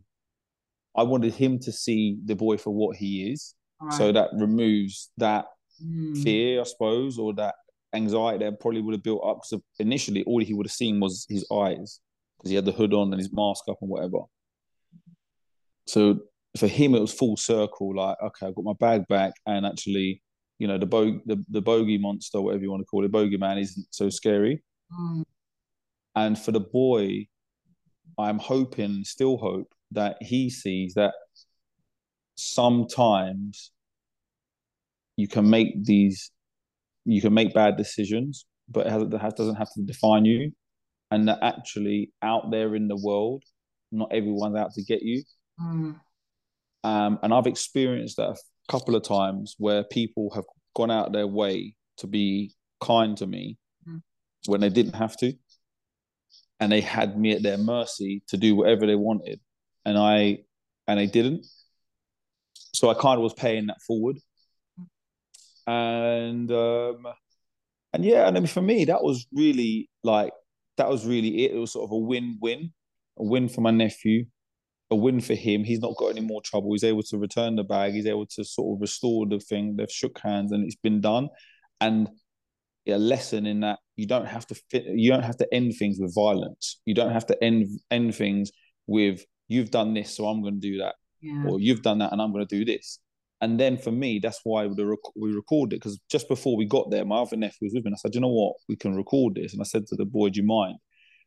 I 0.96 1.04
wanted 1.04 1.34
him 1.34 1.60
to 1.60 1.72
see 1.72 2.18
the 2.26 2.36
boy 2.36 2.58
for 2.58 2.72
what 2.72 2.98
he 2.98 3.32
is, 3.32 3.56
right. 3.80 3.94
so 3.94 4.12
that 4.12 4.30
removes 4.34 5.12
that 5.18 5.46
mm. 5.82 6.22
fear, 6.24 6.62
I 6.62 6.64
suppose, 6.64 7.18
or 7.20 7.34
that 7.36 7.56
anxiety 7.94 8.46
that 8.46 8.60
probably 8.60 8.82
would 8.82 8.94
have 8.94 9.04
built 9.04 9.24
up. 9.26 9.42
Because 9.42 9.64
initially, 9.80 10.24
all 10.24 10.42
he 10.44 10.54
would 10.54 10.66
have 10.68 10.72
seen 10.72 11.00
was 11.00 11.26
his 11.30 11.46
eyes, 11.52 12.00
because 12.38 12.50
he 12.50 12.56
had 12.56 12.66
the 12.66 12.72
hood 12.72 12.94
on 12.94 13.12
and 13.12 13.20
his 13.20 13.34
mask 13.34 13.64
up 13.70 13.78
and 13.82 13.90
whatever. 13.90 14.20
So 15.88 16.20
for 16.58 16.68
him, 16.68 16.96
it 16.96 17.02
was 17.02 17.14
full 17.14 17.38
circle. 17.38 17.96
Like, 17.96 18.18
okay, 18.24 18.48
I've 18.48 18.56
got 18.56 18.66
my 18.66 18.74
bag 18.80 19.08
back, 19.08 19.34
and 19.46 19.66
actually, 19.66 20.22
you 20.58 20.68
know 20.68 20.78
the 20.78 20.86
bo- 20.86 21.22
the, 21.26 21.44
the 21.50 21.62
bogey 21.62 21.98
monster, 21.98 22.42
whatever 22.42 22.64
you 22.64 22.72
want 22.72 22.82
to 22.82 22.86
call 22.86 23.06
it, 23.06 23.12
bogey 23.12 23.38
man, 23.38 23.58
isn't 23.58 23.88
so 23.92 24.10
scary. 24.10 24.62
Mm. 24.92 25.24
And 26.16 26.38
for 26.38 26.52
the 26.52 26.60
boy, 26.60 27.28
I'm 28.18 28.40
hoping, 28.40 29.04
still 29.06 29.38
hope 29.38 29.74
that 29.92 30.18
he 30.22 30.50
sees 30.50 30.96
that 30.96 31.14
sometimes 32.36 33.72
you 35.16 35.28
can 35.28 35.50
make 35.50 35.84
these, 35.86 36.32
you 37.14 37.22
can 37.22 37.34
make 37.34 37.54
bad 37.54 37.78
decisions, 37.78 38.46
but 38.68 38.88
it, 38.88 38.92
has, 38.92 39.04
it 39.04 39.36
doesn't 39.36 39.56
have 39.56 39.74
to 39.74 39.84
define 39.84 40.26
you. 40.26 40.52
And 41.12 41.28
that 41.28 41.40
actually 41.42 42.12
out 42.22 42.52
there 42.52 42.76
in 42.76 42.88
the 42.88 42.98
world, 42.98 43.44
not 43.92 44.14
everyone's 44.14 44.56
out 44.56 44.74
to 44.74 44.84
get 44.84 45.02
you. 45.02 45.24
Mm. 45.60 46.00
Um, 46.84 47.20
and 47.24 47.34
I've 47.34 47.48
experienced 47.48 48.18
that 48.18 48.30
a 48.30 48.38
couple 48.72 48.96
of 48.96 49.04
times 49.04 49.56
where 49.58 49.84
people 49.84 50.32
have 50.36 50.46
gone 50.76 50.92
out 50.92 51.12
their 51.12 51.28
way 51.28 51.76
to 51.98 52.08
be 52.08 52.54
kind 52.82 53.18
to 53.18 53.28
me 53.28 53.58
Mm. 53.88 54.02
when 54.46 54.62
they 54.62 54.70
didn't 54.70 54.96
have 54.96 55.16
to. 55.18 55.34
And 56.60 56.72
they 56.72 56.82
had 56.82 57.18
me 57.18 57.32
at 57.32 57.42
their 57.42 57.58
mercy 57.58 58.22
to 58.28 58.38
do 58.38 58.56
whatever 58.56 58.86
they 58.86 58.96
wanted. 58.96 59.40
And 59.86 59.98
I 59.98 60.40
and 60.88 61.00
they 61.00 61.08
didn't. 61.08 61.46
So 62.74 62.90
I 62.90 62.94
kind 62.94 63.18
of 63.18 63.24
was 63.24 63.34
paying 63.34 63.68
that 63.68 63.82
forward. 63.82 64.20
And 65.70 66.52
um 66.52 67.06
and 67.94 68.04
yeah, 68.04 68.28
and 68.28 68.36
I 68.38 68.40
mean 68.40 68.48
for 68.48 68.62
me 68.62 68.86
that 68.86 69.04
was 69.04 69.28
really 69.32 69.90
like 70.04 70.34
that 70.78 70.90
was 70.90 71.06
really 71.06 71.46
it. 71.46 71.52
It 71.52 71.60
was 71.60 71.74
sort 71.74 71.88
of 71.88 71.92
a 71.92 71.98
win-win, 71.98 72.72
a 73.20 73.24
win 73.24 73.50
for 73.50 73.62
my 73.62 73.72
nephew, 73.72 74.26
a 74.90 74.96
win 74.96 75.20
for 75.22 75.36
him. 75.36 75.64
He's 75.64 75.80
not 75.82 75.96
got 75.98 76.08
any 76.08 76.22
more 76.22 76.42
trouble. 76.42 76.72
He's 76.74 76.84
able 76.84 77.04
to 77.04 77.18
return 77.18 77.56
the 77.56 77.64
bag. 77.64 77.94
He's 77.94 78.06
able 78.06 78.26
to 78.28 78.44
sort 78.44 78.76
of 78.76 78.82
restore 78.82 79.28
the 79.28 79.40
thing. 79.40 79.76
They've 79.76 79.92
shook 79.92 80.18
hands 80.20 80.52
and 80.52 80.66
it's 80.66 80.76
been 80.76 81.02
done. 81.02 81.30
And 81.82 82.10
a 82.88 82.98
lesson 82.98 83.46
in 83.46 83.60
that 83.60 83.78
you 83.98 84.08
don't 84.08 84.26
have 84.26 84.48
to 84.48 84.56
fit, 84.72 84.86
you 84.88 85.12
don't 85.12 85.24
have 85.24 85.38
to 85.38 85.54
end 85.54 85.74
things 85.78 85.98
with 86.00 86.16
violence. 86.16 86.82
You 86.86 86.96
don't 86.96 87.12
have 87.12 87.28
to 87.28 87.44
end 87.44 87.68
end 87.92 88.16
things 88.16 88.52
with 88.88 89.24
you've 89.48 89.70
done 89.70 89.94
this, 89.94 90.16
so 90.16 90.28
I'm 90.28 90.42
going 90.42 90.60
to 90.62 90.68
do 90.72 90.78
that, 90.80 90.96
Yeah. 91.22 91.44
or 91.48 91.60
you've 91.60 91.82
done 91.84 92.00
that, 92.00 92.12
and 92.12 92.22
I'm 92.22 92.32
going 92.32 92.48
to 92.48 92.56
do 92.58 92.66
this. 92.66 93.00
And 93.42 93.60
then 93.60 93.78
for 93.78 93.92
me, 93.92 94.20
that's 94.20 94.42
why 94.44 94.66
rec- 94.66 95.16
we 95.16 95.32
recorded 95.32 95.76
it 95.76 95.80
because 95.80 96.00
just 96.12 96.28
before 96.28 96.58
we 96.58 96.66
got 96.66 96.92
there, 96.92 97.06
my 97.06 97.20
other 97.20 97.38
nephew 97.38 97.68
was 97.68 97.74
with 97.74 97.86
me. 97.86 97.90
And 97.90 97.96
I 97.96 97.98
said, 97.98 98.14
you 98.14 98.22
know 98.22 98.28
what, 98.28 98.56
we 98.68 98.76
can 98.76 98.96
record 98.96 99.36
this. 99.36 99.54
And 99.54 99.62
I 99.62 99.66
said 99.66 99.88
to 99.88 99.96
the 99.96 100.06
boy, 100.06 100.30
do 100.30 100.42
you 100.42 100.46
mind? 100.46 100.78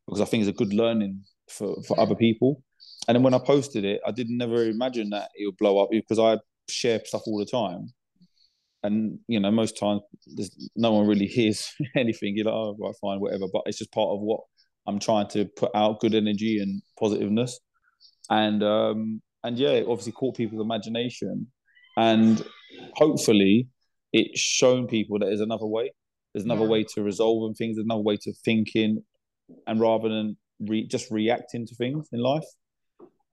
Because 0.06 0.20
I 0.20 0.26
think 0.26 0.42
it's 0.42 0.50
a 0.50 0.64
good 0.64 0.74
learning 0.74 1.22
for 1.48 1.82
for 1.82 1.98
other 1.98 2.14
people. 2.14 2.62
And 3.08 3.16
then 3.16 3.22
when 3.22 3.34
I 3.34 3.38
posted 3.38 3.84
it, 3.84 4.00
I 4.06 4.10
didn't 4.10 4.36
never 4.36 4.64
imagine 4.64 5.10
that 5.10 5.30
it 5.34 5.46
would 5.46 5.56
blow 5.56 5.82
up 5.82 5.90
because 5.90 6.18
I 6.18 6.38
share 6.68 7.00
stuff 7.04 7.22
all 7.26 7.38
the 7.38 7.46
time. 7.46 7.92
And 8.82 9.18
you 9.28 9.40
know, 9.40 9.50
most 9.50 9.78
times 9.78 10.02
there's 10.26 10.70
no 10.76 10.92
one 10.92 11.06
really 11.06 11.26
hears 11.38 11.72
anything. 11.96 12.36
You're 12.36 12.46
like, 12.46 12.54
oh, 12.54 12.76
right, 12.78 12.94
fine, 13.00 13.20
whatever. 13.20 13.46
But 13.52 13.62
it's 13.66 13.78
just 13.78 13.92
part 13.92 14.10
of 14.10 14.20
what 14.20 14.40
I'm 14.86 14.98
trying 14.98 15.28
to 15.28 15.46
put 15.56 15.70
out 15.74 16.00
good 16.00 16.14
energy 16.14 16.58
and 16.60 16.82
positiveness. 16.98 17.58
And 18.30 18.62
um, 18.62 19.22
and 19.44 19.58
yeah, 19.58 19.70
it 19.70 19.86
obviously 19.88 20.12
caught 20.12 20.36
people's 20.36 20.62
imagination. 20.62 21.48
And 21.96 22.44
hopefully 22.94 23.68
it's 24.12 24.40
shown 24.40 24.86
people 24.86 25.18
that 25.18 25.26
there's 25.26 25.40
another 25.40 25.66
way. 25.66 25.92
There's 26.32 26.44
another 26.44 26.62
Yeah. 26.62 26.68
way 26.68 26.84
to 26.94 27.02
resolving 27.02 27.54
things, 27.54 27.76
there's 27.76 27.84
another 27.84 28.02
way 28.02 28.16
to 28.18 28.32
thinking, 28.44 29.04
and 29.66 29.80
rather 29.80 30.08
than 30.08 30.36
re- 30.60 30.86
just 30.86 31.10
reacting 31.10 31.66
to 31.66 31.74
things 31.74 32.08
in 32.12 32.20
life. 32.20 32.44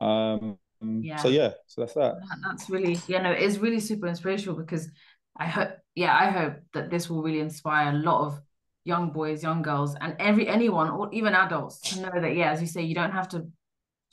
Um, 0.01 0.57
Yeah. 0.81 1.17
So 1.17 1.27
yeah, 1.27 1.51
so 1.67 1.81
that's 1.81 1.93
that. 1.95 2.15
That- 2.15 2.39
that's 2.41 2.69
really 2.69 2.97
yeah 3.07 3.21
no 3.21 3.31
it's 3.31 3.57
really 3.57 3.81
super 3.81 4.07
inspirational 4.07 4.55
because 4.57 4.89
I 5.35 5.45
hope 5.47 5.71
yeah 5.93 6.15
I 6.15 6.29
hope 6.29 6.53
that 6.73 6.89
this 6.89 7.09
will 7.09 7.21
really 7.21 7.41
inspire 7.41 7.89
a 7.89 7.97
lot 7.97 8.25
of 8.27 8.39
young 8.85 9.11
boys 9.11 9.43
young 9.43 9.61
girls 9.61 9.95
and 9.99 10.15
every 10.19 10.47
anyone 10.47 10.89
or 10.89 11.09
even 11.13 11.33
adults 11.35 11.81
to 11.81 12.01
know 12.01 12.11
that 12.21 12.33
yeah 12.33 12.51
as 12.53 12.61
you 12.61 12.67
say 12.67 12.81
you 12.83 12.95
don't 12.95 13.11
have 13.11 13.27
to 13.29 13.51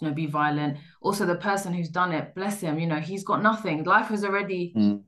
you 0.00 0.08
know 0.08 0.14
be 0.14 0.26
violent. 0.26 0.78
Also 1.00 1.26
the 1.26 1.36
person 1.36 1.72
who's 1.72 1.88
done 1.88 2.12
it 2.12 2.34
bless 2.34 2.60
him 2.60 2.78
you 2.78 2.86
know 2.86 3.00
he's 3.00 3.24
got 3.24 3.42
nothing. 3.42 3.84
Life 3.84 4.08
has 4.08 4.24
already 4.24 4.76
Mm. 4.76 5.04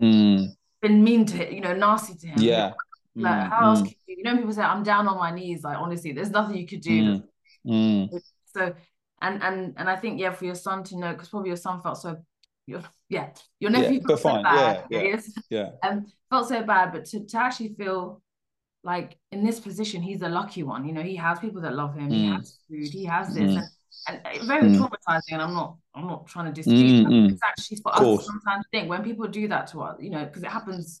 Mm. 0.00 0.56
been 0.82 1.02
mean 1.02 1.24
to 1.26 1.36
him 1.36 1.52
you 1.54 1.60
know 1.60 1.74
nasty 1.74 2.14
to 2.14 2.26
him. 2.26 2.40
Yeah. 2.42 2.72
like 3.20 3.38
Mm, 3.38 3.50
how 3.50 3.68
else 3.70 3.80
mm, 3.80 3.84
can 3.84 3.94
you, 4.06 4.16
you 4.18 4.24
know 4.24 4.36
people 4.36 4.52
say 4.52 4.62
I'm 4.62 4.82
down 4.82 5.08
on 5.08 5.18
my 5.18 5.30
knees 5.30 5.62
like 5.64 5.78
honestly 5.78 6.12
there's 6.12 6.30
nothing 6.30 6.56
you 6.56 6.66
could 6.66 6.80
do. 6.80 7.22
Mm, 7.66 8.10
so 8.46 8.74
and 9.22 9.42
and 9.42 9.74
and 9.76 9.88
I 9.88 9.96
think 9.96 10.20
yeah 10.20 10.32
for 10.32 10.44
your 10.44 10.54
son 10.54 10.84
to 10.84 10.98
know 10.98 11.12
because 11.12 11.28
probably 11.28 11.48
your 11.50 11.56
son 11.56 11.80
felt 11.80 11.98
so 11.98 12.16
your 12.66 12.82
yeah 13.08 13.30
your 13.60 13.70
Yeah, 13.70 13.80
nephew 13.80 14.00
but 14.00 14.08
felt 14.08 14.20
so 14.20 14.32
fine. 14.32 14.44
bad 14.44 14.84
Yeah, 14.90 15.02
yeah. 15.02 15.16
Yeah. 15.50 15.70
um 15.82 16.06
felt 16.30 16.48
so 16.48 16.62
bad 16.62 16.92
but 16.92 17.04
to, 17.06 17.24
to 17.24 17.38
actually 17.38 17.74
feel 17.74 18.20
like 18.82 19.16
in 19.32 19.44
this 19.44 19.60
position 19.60 20.02
he's 20.02 20.22
a 20.22 20.28
lucky 20.28 20.62
one. 20.62 20.84
You 20.84 20.92
know 20.92 21.02
he 21.02 21.16
has 21.16 21.38
people 21.38 21.62
that 21.62 21.74
love 21.74 21.94
him. 21.94 22.10
He 22.10 22.24
has 22.24 22.58
food. 22.68 22.92
He 22.92 23.04
has 23.04 23.32
this. 23.34 23.54
And, 23.56 23.68
and 24.08 24.20
very 24.46 24.68
Mm. 24.68 24.76
traumatizing 24.76 25.32
and 25.32 25.42
I'm 25.42 25.54
not 25.54 25.76
I'm 25.94 26.06
not 26.06 26.26
trying 26.26 26.46
to 26.46 26.52
dispute 26.52 26.96
Mm, 26.96 27.04
that 27.04 27.12
mm. 27.12 27.30
it's 27.30 27.40
actually 27.44 27.78
for 27.78 27.94
us 27.94 28.14
to 28.14 28.22
sometimes 28.22 28.66
think 28.72 28.88
when 28.88 29.02
people 29.02 29.26
do 29.28 29.48
that 29.48 29.66
to 29.68 29.82
us 29.82 29.96
you 30.00 30.10
know 30.10 30.24
because 30.24 30.42
it 30.42 30.50
happens 30.50 31.00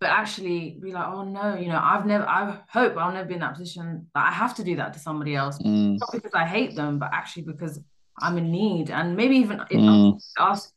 but 0.00 0.10
actually 0.10 0.78
be 0.82 0.92
like 0.92 1.06
oh 1.06 1.22
no 1.24 1.54
you 1.56 1.68
know 1.68 1.80
I've 1.82 2.06
never 2.06 2.26
I 2.28 2.60
hope 2.68 2.96
I'll 2.96 3.12
never 3.12 3.28
be 3.28 3.34
in 3.34 3.40
that 3.40 3.54
position 3.54 4.08
that 4.14 4.26
I 4.28 4.32
have 4.32 4.54
to 4.56 4.64
do 4.64 4.76
that 4.76 4.92
to 4.94 4.98
somebody 4.98 5.34
else 5.34 5.60
Mm, 5.60 5.98
not 6.00 6.10
because 6.12 6.32
I 6.34 6.44
hate 6.46 6.74
them, 6.74 6.98
but 6.98 7.10
actually 7.12 7.44
because 7.44 7.78
I'm 8.20 8.36
in 8.38 8.50
need. 8.50 8.90
And 8.90 9.16
maybe 9.16 9.36
even 9.36 9.60
if 9.70 9.80
mm, 9.80 10.18
I 10.38 10.50
asked 10.50 10.74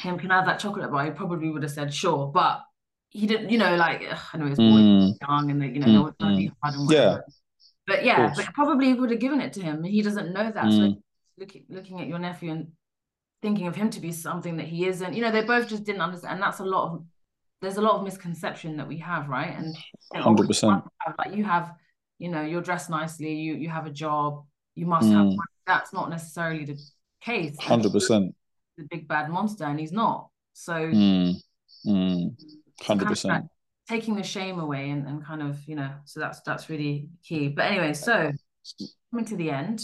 him, 0.00 0.18
can 0.18 0.30
I 0.30 0.36
have 0.36 0.46
that 0.46 0.60
chocolate 0.60 0.90
bar? 0.90 1.04
He 1.04 1.10
probably 1.10 1.50
would 1.50 1.62
have 1.62 1.72
said 1.72 1.92
sure, 1.92 2.28
but 2.28 2.62
he 3.10 3.26
didn't, 3.26 3.50
you 3.50 3.58
know, 3.58 3.76
like 3.76 4.02
ugh, 4.10 4.18
I 4.32 4.38
know 4.38 4.46
he's 4.46 4.58
boy 4.60 4.80
mm, 4.82 5.18
young 5.20 5.50
and 5.50 5.60
that 5.62 5.74
you 5.74 5.80
know, 5.80 5.88
no 5.88 6.10
trying 6.18 6.32
to 6.32 6.36
be 6.36 6.52
hard 6.62 6.74
and 6.76 6.88
Yeah. 6.90 7.18
But 7.86 8.04
yeah, 8.04 8.32
but 8.36 8.52
probably 8.54 8.94
would 8.94 9.10
have 9.10 9.20
given 9.20 9.40
it 9.40 9.52
to 9.54 9.62
him. 9.62 9.82
He 9.82 10.02
doesn't 10.02 10.32
know 10.32 10.50
that. 10.52 10.72
So 10.74 10.88
mm, 10.88 11.02
looking 11.38 11.64
looking 11.68 12.00
at 12.00 12.06
your 12.06 12.18
nephew 12.18 12.52
and 12.52 12.68
thinking 13.42 13.66
of 13.66 13.76
him 13.76 13.90
to 13.90 14.00
be 14.00 14.12
something 14.12 14.56
that 14.58 14.66
he 14.66 14.86
isn't, 14.86 15.14
you 15.14 15.22
know, 15.22 15.30
they 15.32 15.42
both 15.42 15.68
just 15.68 15.84
didn't 15.84 16.02
understand. 16.02 16.34
And 16.34 16.42
that's 16.42 16.60
a 16.60 16.64
lot 16.64 16.92
of 16.92 17.04
there's 17.60 17.76
a 17.76 17.82
lot 17.82 17.96
of 17.96 18.04
misconception 18.04 18.76
that 18.78 18.88
we 18.88 18.98
have, 18.98 19.28
right? 19.28 19.54
And 19.56 19.76
hundred 20.14 20.46
percent. 20.46 20.82
like 21.18 21.34
you 21.34 21.44
have, 21.44 21.74
you 22.18 22.28
know, 22.28 22.42
you're 22.42 22.62
dressed 22.62 22.90
nicely, 22.90 23.34
you 23.34 23.54
you 23.54 23.68
have 23.68 23.86
a 23.86 23.90
job, 23.90 24.44
you 24.74 24.86
must 24.86 25.10
have 25.10 25.26
Mm, 25.26 25.36
money. 25.36 25.48
That's 25.66 25.92
not 25.92 26.10
necessarily 26.10 26.64
the 26.64 26.78
case. 27.20 27.56
Hundred 27.58 27.92
percent. 27.92 28.34
the 28.76 28.86
big 28.90 29.08
bad 29.08 29.30
monster, 29.30 29.64
and 29.64 29.78
he's 29.78 29.92
not. 29.92 30.28
So 30.52 30.92
Mm, 30.92 31.34
mm, 31.86 32.36
so 32.80 32.86
hundred 32.86 33.08
like 33.08 33.08
percent. 33.08 33.44
Taking 33.90 34.14
the 34.14 34.22
shame 34.22 34.58
away 34.60 34.90
and, 34.90 35.06
and 35.08 35.24
kind 35.24 35.42
of, 35.42 35.54
you 35.66 35.76
know, 35.80 35.90
so 36.04 36.20
that's 36.20 36.40
that's 36.42 36.70
really 36.70 37.08
key. 37.26 37.48
But 37.48 37.64
anyway, 37.66 37.92
so 37.92 38.30
coming 39.10 39.26
to 39.26 39.36
the 39.36 39.50
end. 39.50 39.78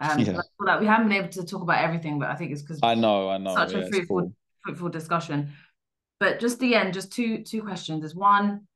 Um, 0.00 0.18
Yeah. 0.20 0.40
that 0.66 0.80
we 0.80 0.86
haven't 0.86 1.08
been 1.08 1.18
able 1.22 1.28
to 1.38 1.44
talk 1.44 1.62
about 1.62 1.84
everything, 1.86 2.18
but 2.18 2.28
I 2.30 2.34
think 2.34 2.50
it's 2.50 2.62
because 2.62 2.80
I 2.82 2.94
know. 2.94 3.28
I 3.28 3.38
know. 3.38 3.54
such 3.54 3.72
Yeah, 3.72 3.80
a 3.80 3.88
fruitful 3.90 4.20
cool. 4.20 4.32
fruitful 4.64 4.88
discussion. 4.88 5.38
But 6.18 6.40
just 6.40 6.58
the 6.60 6.74
end, 6.74 6.94
just 6.94 7.12
two 7.12 7.42
two 7.50 7.62
questions. 7.62 8.04
Is 8.04 8.14
one, 8.14 8.66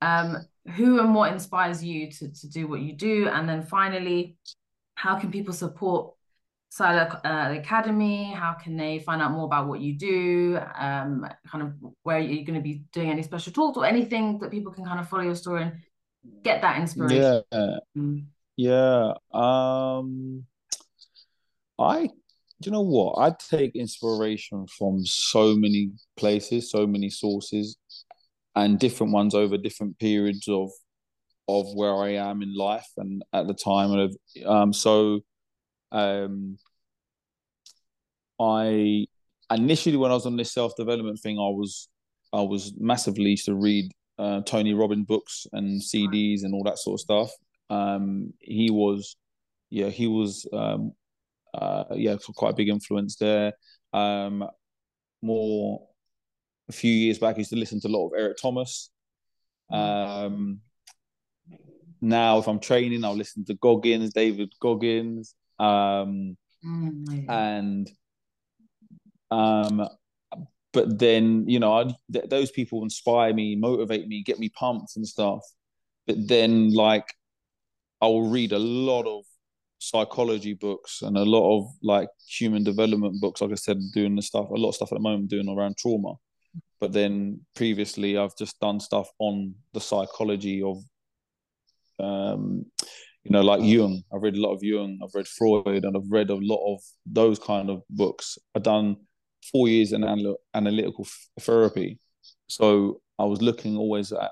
um, 0.00 0.28
who 0.76 1.00
and 1.00 1.14
what 1.14 1.32
inspires 1.32 1.84
you 1.84 2.10
to 2.16 2.24
to 2.40 2.46
do 2.48 2.66
what 2.66 2.80
you 2.80 2.92
do, 2.94 3.28
and 3.28 3.48
then 3.48 3.62
finally, 3.62 4.36
how 4.94 5.18
can 5.20 5.30
people 5.30 5.54
support 5.54 6.14
Syla 6.74 7.20
uh, 7.24 7.56
Academy? 7.56 8.32
How 8.32 8.54
can 8.54 8.76
they 8.76 8.98
find 8.98 9.22
out 9.22 9.30
more 9.30 9.44
about 9.44 9.68
what 9.68 9.80
you 9.80 9.96
do? 9.96 10.58
Um, 10.76 11.24
kind 11.46 11.62
of 11.62 11.72
where 12.02 12.18
you're 12.18 12.44
going 12.44 12.58
to 12.58 12.60
be 12.60 12.82
doing 12.92 13.10
any 13.10 13.22
special 13.22 13.52
talks 13.52 13.78
or 13.78 13.86
anything 13.86 14.40
that 14.40 14.50
people 14.50 14.72
can 14.72 14.84
kind 14.84 14.98
of 14.98 15.08
follow 15.08 15.22
your 15.22 15.36
story 15.36 15.62
and 15.62 15.72
get 16.42 16.62
that 16.62 16.80
inspiration. 16.80 17.42
Yeah. 17.52 17.76
Mm. 17.96 18.24
Yeah. 18.56 19.12
Um, 19.32 20.46
I, 21.78 22.08
do 22.08 22.64
you 22.64 22.72
know 22.72 22.80
what? 22.80 23.18
I 23.18 23.36
take 23.38 23.76
inspiration 23.76 24.66
from 24.66 25.06
so 25.06 25.54
many 25.54 25.92
places, 26.16 26.72
so 26.72 26.88
many 26.88 27.08
sources, 27.08 27.76
and 28.56 28.80
different 28.80 29.12
ones 29.12 29.36
over 29.36 29.56
different 29.56 29.96
periods 30.00 30.48
of 30.48 30.70
of 31.46 31.66
where 31.74 31.94
I 31.94 32.14
am 32.14 32.42
in 32.42 32.52
life 32.56 32.88
and 32.96 33.22
at 33.32 33.46
the 33.46 33.54
time 33.54 33.92
of 33.92 34.16
um 34.46 34.72
so 34.72 35.20
um 35.94 36.58
I 38.40 39.06
initially 39.50 39.96
when 39.96 40.10
I 40.10 40.14
was 40.14 40.26
on 40.26 40.36
this 40.36 40.52
self-development 40.52 41.20
thing 41.20 41.38
I 41.38 41.42
was 41.42 41.88
I 42.32 42.42
was 42.42 42.74
massively 42.76 43.30
used 43.30 43.46
to 43.46 43.54
read 43.54 43.92
uh, 44.18 44.40
Tony 44.42 44.74
Robbins 44.74 45.06
books 45.06 45.46
and 45.52 45.80
CDs 45.80 46.42
and 46.42 46.52
all 46.52 46.64
that 46.64 46.78
sort 46.78 46.96
of 46.96 47.00
stuff. 47.00 47.30
Um 47.70 48.34
he 48.40 48.70
was 48.70 49.16
yeah 49.70 49.88
he 49.88 50.06
was 50.08 50.46
um 50.52 50.92
uh 51.54 51.84
yeah 51.94 52.16
quite 52.34 52.50
a 52.50 52.56
big 52.56 52.68
influence 52.68 53.16
there. 53.16 53.52
Um 53.92 54.44
more 55.22 55.86
a 56.68 56.72
few 56.72 56.92
years 56.92 57.18
back 57.18 57.36
I 57.36 57.38
used 57.38 57.50
to 57.50 57.56
listen 57.56 57.80
to 57.80 57.88
a 57.88 57.90
lot 57.96 58.08
of 58.08 58.12
Eric 58.18 58.36
Thomas. 58.42 58.90
Um 59.70 60.60
now 62.00 62.38
if 62.38 62.48
I'm 62.48 62.60
training, 62.60 63.04
I'll 63.04 63.16
listen 63.16 63.44
to 63.46 63.54
Goggins, 63.54 64.12
David 64.12 64.52
Goggins, 64.60 65.34
um, 65.58 66.36
Mm, 66.64 67.28
and 67.28 67.90
um, 69.30 69.88
but 70.72 70.98
then 70.98 71.46
you 71.46 71.58
know, 71.58 71.72
I, 71.74 71.84
th- 72.12 72.28
those 72.28 72.50
people 72.50 72.82
inspire 72.82 73.34
me, 73.34 73.56
motivate 73.56 74.08
me, 74.08 74.22
get 74.22 74.38
me 74.38 74.48
pumped 74.48 74.96
and 74.96 75.06
stuff. 75.06 75.40
But 76.06 76.16
then, 76.28 76.72
like, 76.72 77.14
I 78.00 78.06
will 78.06 78.28
read 78.28 78.52
a 78.52 78.58
lot 78.58 79.06
of 79.06 79.24
psychology 79.78 80.54
books 80.54 81.02
and 81.02 81.16
a 81.16 81.24
lot 81.24 81.58
of 81.58 81.70
like 81.82 82.08
human 82.26 82.64
development 82.64 83.20
books. 83.20 83.40
Like 83.40 83.52
I 83.52 83.56
said, 83.56 83.78
doing 83.92 84.16
the 84.16 84.22
stuff, 84.22 84.48
a 84.50 84.54
lot 84.54 84.70
of 84.70 84.74
stuff 84.74 84.92
at 84.92 84.96
the 84.96 85.02
moment, 85.02 85.28
doing 85.30 85.48
around 85.48 85.76
trauma. 85.76 86.14
But 86.80 86.92
then 86.92 87.40
previously, 87.54 88.16
I've 88.16 88.36
just 88.36 88.58
done 88.60 88.80
stuff 88.80 89.08
on 89.18 89.54
the 89.72 89.80
psychology 89.80 90.62
of, 90.62 90.78
um, 92.00 92.66
you 93.24 93.30
know, 93.30 93.40
like 93.40 93.62
Jung. 93.62 94.02
I've 94.14 94.22
read 94.22 94.36
a 94.36 94.40
lot 94.40 94.54
of 94.54 94.62
Jung. 94.62 94.98
I've 95.02 95.14
read 95.14 95.26
Freud, 95.26 95.84
and 95.84 95.96
I've 95.96 96.10
read 96.10 96.30
a 96.30 96.34
lot 96.36 96.74
of 96.74 96.80
those 97.06 97.38
kind 97.38 97.70
of 97.70 97.82
books. 97.90 98.38
I've 98.54 98.62
done 98.62 98.96
four 99.50 99.68
years 99.68 99.92
in 99.92 100.04
anal- 100.04 100.40
analytical 100.54 101.06
therapy, 101.40 101.98
so 102.46 103.00
I 103.18 103.24
was 103.24 103.40
looking 103.40 103.76
always 103.76 104.12
at, 104.12 104.30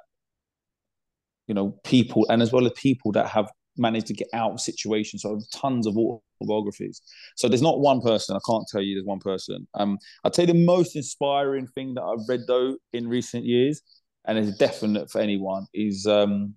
you 1.46 1.55
know, 1.55 1.70
people, 1.85 2.26
and 2.28 2.42
as 2.42 2.52
well 2.52 2.66
as 2.66 2.72
people 2.76 3.12
that 3.12 3.26
have 3.28 3.50
managed 3.78 4.07
to 4.09 4.14
get 4.14 4.28
out 4.35 4.52
of 4.52 4.61
situations. 4.61 5.22
So 5.22 5.31
I 5.31 5.33
have 5.33 5.50
tons 5.55 5.87
of 5.87 5.96
autobiographies. 5.96 7.00
So 7.37 7.48
there's 7.48 7.62
not 7.62 7.81
one 7.81 8.02
person. 8.02 8.37
I 8.37 8.40
can't 8.46 8.66
tell 8.70 8.83
you 8.83 8.94
there's 8.94 9.07
one 9.07 9.20
person. 9.20 9.66
Um, 9.74 9.98
tell 10.33 10.46
you 10.46 10.52
the 10.52 10.66
most 10.66 10.96
inspiring 10.96 11.66
thing 11.68 11.94
that 11.94 12.02
I've 12.02 12.28
read 12.28 12.42
though 12.46 12.76
in 12.92 13.09
recent 13.09 13.46
years, 13.46 13.81
and 14.26 14.38
it's 14.38 14.57
definite 14.59 15.11
for 15.11 15.20
anyone, 15.20 15.66
is 15.72 16.07
um, 16.07 16.55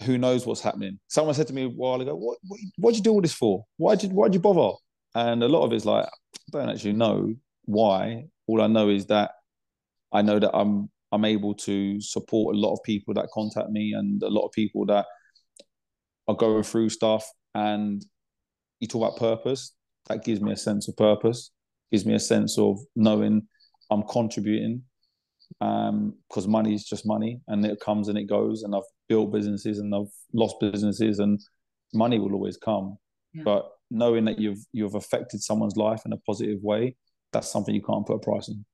who 0.03 0.18
knows 0.18 0.47
what's 0.47 0.61
happening. 0.61 0.99
Someone 1.09 1.35
said 1.35 1.47
to 1.49 1.55
me 1.55 1.64
a 1.64 1.68
while 1.68 2.01
ago, 2.01 2.14
what, 2.14 2.38
what, 2.47 2.61
what'd 2.79 2.97
you 2.97 3.03
do 3.03 3.12
all 3.12 3.20
this 3.20 3.33
for? 3.33 3.64
Why 3.77 3.94
did 3.94 4.11
you, 4.11 4.16
why'd 4.16 4.35
you 4.35 4.40
bother? 4.40 4.77
And 5.14 5.42
a 5.42 5.49
lot 5.49 5.64
of 5.64 5.73
it's 5.73 5.85
like, 5.85 6.07
I 6.07 6.59
don't 6.59 6.70
actually 6.70 6.94
know 6.94 7.35
why. 7.64 8.25
All 8.47 8.61
I 8.61 8.66
know 8.66 8.88
is 8.88 9.07
that 9.07 9.33
I 10.12 10.23
know 10.23 10.38
that 10.38 10.55
I'm 10.55 10.90
I'm 11.12 11.25
able 11.25 11.55
to 11.55 12.01
support 12.01 12.57
a 12.57 12.59
lot 12.59 12.73
of 12.73 12.83
people 12.83 13.14
that 13.14 13.29
contact 13.33 13.70
me 13.70 13.92
and 13.92 14.20
a 14.23 14.29
lot 14.29 14.47
of 14.47 14.53
people 14.53 14.85
that 14.87 15.07
are 16.27 16.35
going 16.35 16.64
through 16.64 16.88
stuff. 16.88 17.25
And 17.55 18.05
you 18.81 18.88
talk 18.88 19.03
about 19.03 19.18
purpose, 19.18 19.77
that 20.09 20.25
gives 20.25 20.40
me 20.40 20.51
a 20.51 20.57
sense 20.57 20.88
of 20.88 20.97
purpose, 20.97 21.53
gives 21.92 22.05
me 22.05 22.14
a 22.14 22.20
sense 22.20 22.59
of 22.59 22.81
knowing 22.97 23.47
I'm 23.90 24.03
contributing. 24.05 24.83
Um, 25.61 26.14
because 26.29 26.49
money 26.49 26.75
is 26.75 26.85
just 26.85 27.07
money 27.07 27.40
and 27.49 27.64
it 27.64 27.79
comes 27.79 28.09
and 28.09 28.18
it 28.18 28.25
goes. 28.25 28.62
And 28.62 28.75
I've 28.75 28.83
built 29.09 29.33
businesses 29.33 29.79
and 29.79 29.94
I've 29.94 30.11
lost 30.33 30.57
businesses 30.59 31.18
and 31.18 31.38
money 31.92 32.18
will 32.18 32.35
always 32.35 32.57
come. 32.57 32.97
Yeah. 33.33 33.42
But 33.44 33.70
knowing 33.90 34.25
that 34.25 34.38
you've 34.38 34.64
you've 34.73 34.94
affected 34.94 35.42
someone's 35.42 35.77
life 35.77 36.03
in 36.07 36.12
a 36.12 36.16
positive 36.18 36.61
way, 36.62 36.97
that's 37.33 37.51
something 37.51 37.75
you 37.75 37.83
can't 37.83 38.07
put 38.07 38.16
a 38.16 38.18
price 38.18 38.49
on. 38.49 38.64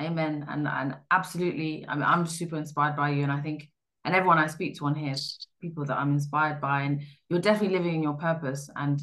Amen. 0.00 0.46
And 0.48 0.66
and 0.66 0.96
absolutely, 1.10 1.84
I 1.86 1.94
mean, 1.94 2.04
I'm 2.04 2.26
super 2.26 2.56
inspired 2.56 2.96
by 2.96 3.10
you, 3.10 3.22
and 3.22 3.32
I 3.32 3.40
think, 3.40 3.68
and 4.04 4.14
everyone 4.14 4.38
I 4.38 4.46
speak 4.46 4.78
to 4.78 4.86
on 4.86 4.94
here, 4.94 5.14
people 5.60 5.84
that 5.84 5.98
I'm 5.98 6.12
inspired 6.12 6.60
by, 6.60 6.82
and 6.82 7.02
you're 7.28 7.40
definitely 7.40 7.76
living 7.76 7.94
in 7.96 8.02
your 8.02 8.14
purpose, 8.14 8.70
and 8.76 9.00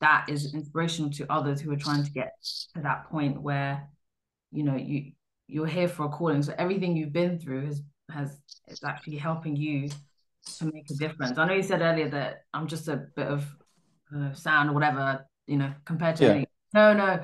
that 0.00 0.26
is 0.28 0.54
inspirational 0.54 1.10
to 1.10 1.30
others 1.30 1.60
who 1.60 1.70
are 1.72 1.76
trying 1.76 2.04
to 2.04 2.10
get 2.10 2.32
to 2.74 2.82
that 2.82 3.10
point 3.10 3.42
where, 3.42 3.88
you 4.50 4.62
know, 4.62 4.76
you 4.76 5.12
you're 5.46 5.66
here 5.66 5.88
for 5.88 6.06
a 6.06 6.08
calling. 6.08 6.42
So 6.42 6.54
everything 6.58 6.96
you've 6.96 7.12
been 7.12 7.38
through 7.38 7.66
has 7.66 7.82
has 8.10 8.38
is 8.68 8.82
actually 8.84 9.16
helping 9.16 9.56
you 9.56 9.88
to 10.58 10.64
make 10.66 10.90
a 10.90 10.94
difference. 10.94 11.38
I 11.38 11.46
know 11.46 11.54
you 11.54 11.62
said 11.62 11.82
earlier 11.82 12.08
that 12.10 12.44
I'm 12.54 12.66
just 12.66 12.88
a 12.88 12.96
bit 13.16 13.26
of 13.26 13.46
uh, 14.14 14.32
sound 14.32 14.70
or 14.70 14.72
whatever, 14.72 15.26
you 15.46 15.56
know, 15.56 15.72
compared 15.84 16.16
to 16.16 16.24
yeah. 16.24 16.30
any. 16.30 16.46
No, 16.74 16.92
no, 16.92 17.20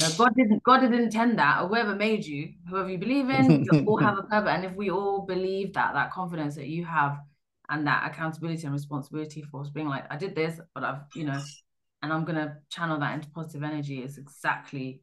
no, 0.00 0.08
God 0.16 0.34
didn't. 0.36 0.62
God 0.62 0.80
didn't 0.80 1.00
intend 1.00 1.38
that, 1.38 1.62
or 1.62 1.68
whoever 1.68 1.94
made 1.94 2.24
you, 2.24 2.52
whoever 2.68 2.90
you 2.90 2.98
believe 2.98 3.30
in, 3.30 3.64
you 3.72 3.84
all 3.86 3.98
have 3.98 4.18
a 4.18 4.22
purpose. 4.22 4.50
And 4.50 4.64
if 4.64 4.74
we 4.74 4.90
all 4.90 5.22
believe 5.22 5.74
that, 5.74 5.94
that 5.94 6.12
confidence 6.12 6.54
that 6.56 6.68
you 6.68 6.84
have, 6.84 7.18
and 7.68 7.86
that 7.86 8.10
accountability 8.10 8.64
and 8.64 8.72
responsibility 8.72 9.42
for 9.42 9.60
us 9.60 9.70
being 9.70 9.88
like, 9.88 10.04
I 10.10 10.16
did 10.16 10.34
this, 10.34 10.60
but 10.74 10.84
I've, 10.84 11.00
you 11.14 11.24
know, 11.24 11.40
and 12.02 12.12
I'm 12.12 12.24
gonna 12.24 12.58
channel 12.70 12.98
that 13.00 13.14
into 13.14 13.30
positive 13.30 13.62
energy 13.62 14.02
is 14.02 14.18
exactly 14.18 15.02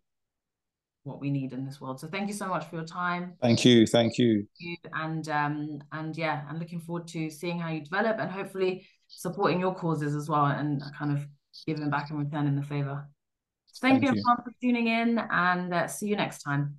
what 1.06 1.22
we 1.22 1.30
need 1.30 1.54
in 1.54 1.66
this 1.66 1.80
world. 1.80 2.00
So 2.00 2.08
thank 2.08 2.28
you 2.28 2.34
so 2.34 2.48
much 2.48 2.68
for 2.68 2.76
your 2.78 2.86
time. 2.86 3.36
Thank 3.42 3.64
you, 3.64 3.86
thank 3.86 4.18
you. 4.18 4.48
And 4.94 5.28
um 5.30 5.80
and 5.92 6.18
yeah, 6.18 6.42
I'm 6.50 6.60
looking 6.60 6.80
forward 6.80 7.08
to 7.10 7.30
seeing 7.30 7.60
how 7.60 7.70
you 7.70 7.82
develop 7.82 8.18
and 8.20 8.30
hopefully 8.30 8.88
supporting 9.08 9.60
your 9.60 9.76
causes 9.76 10.16
as 10.16 10.28
well 10.28 10.48
and 10.48 10.82
kind 10.98 11.12
of 11.12 11.26
giving 11.68 11.90
back 11.90 12.10
and 12.10 12.20
returning 12.20 12.56
the 12.56 12.64
favor. 12.64 13.08
Thank, 13.82 14.02
Thank 14.02 14.04
you, 14.04 14.10
everyone, 14.10 14.38
for 14.38 14.52
tuning 14.62 14.88
in 14.88 15.20
and 15.20 15.74
uh, 15.74 15.88
see 15.88 16.08
you 16.08 16.16
next 16.16 16.42
time. 16.44 16.78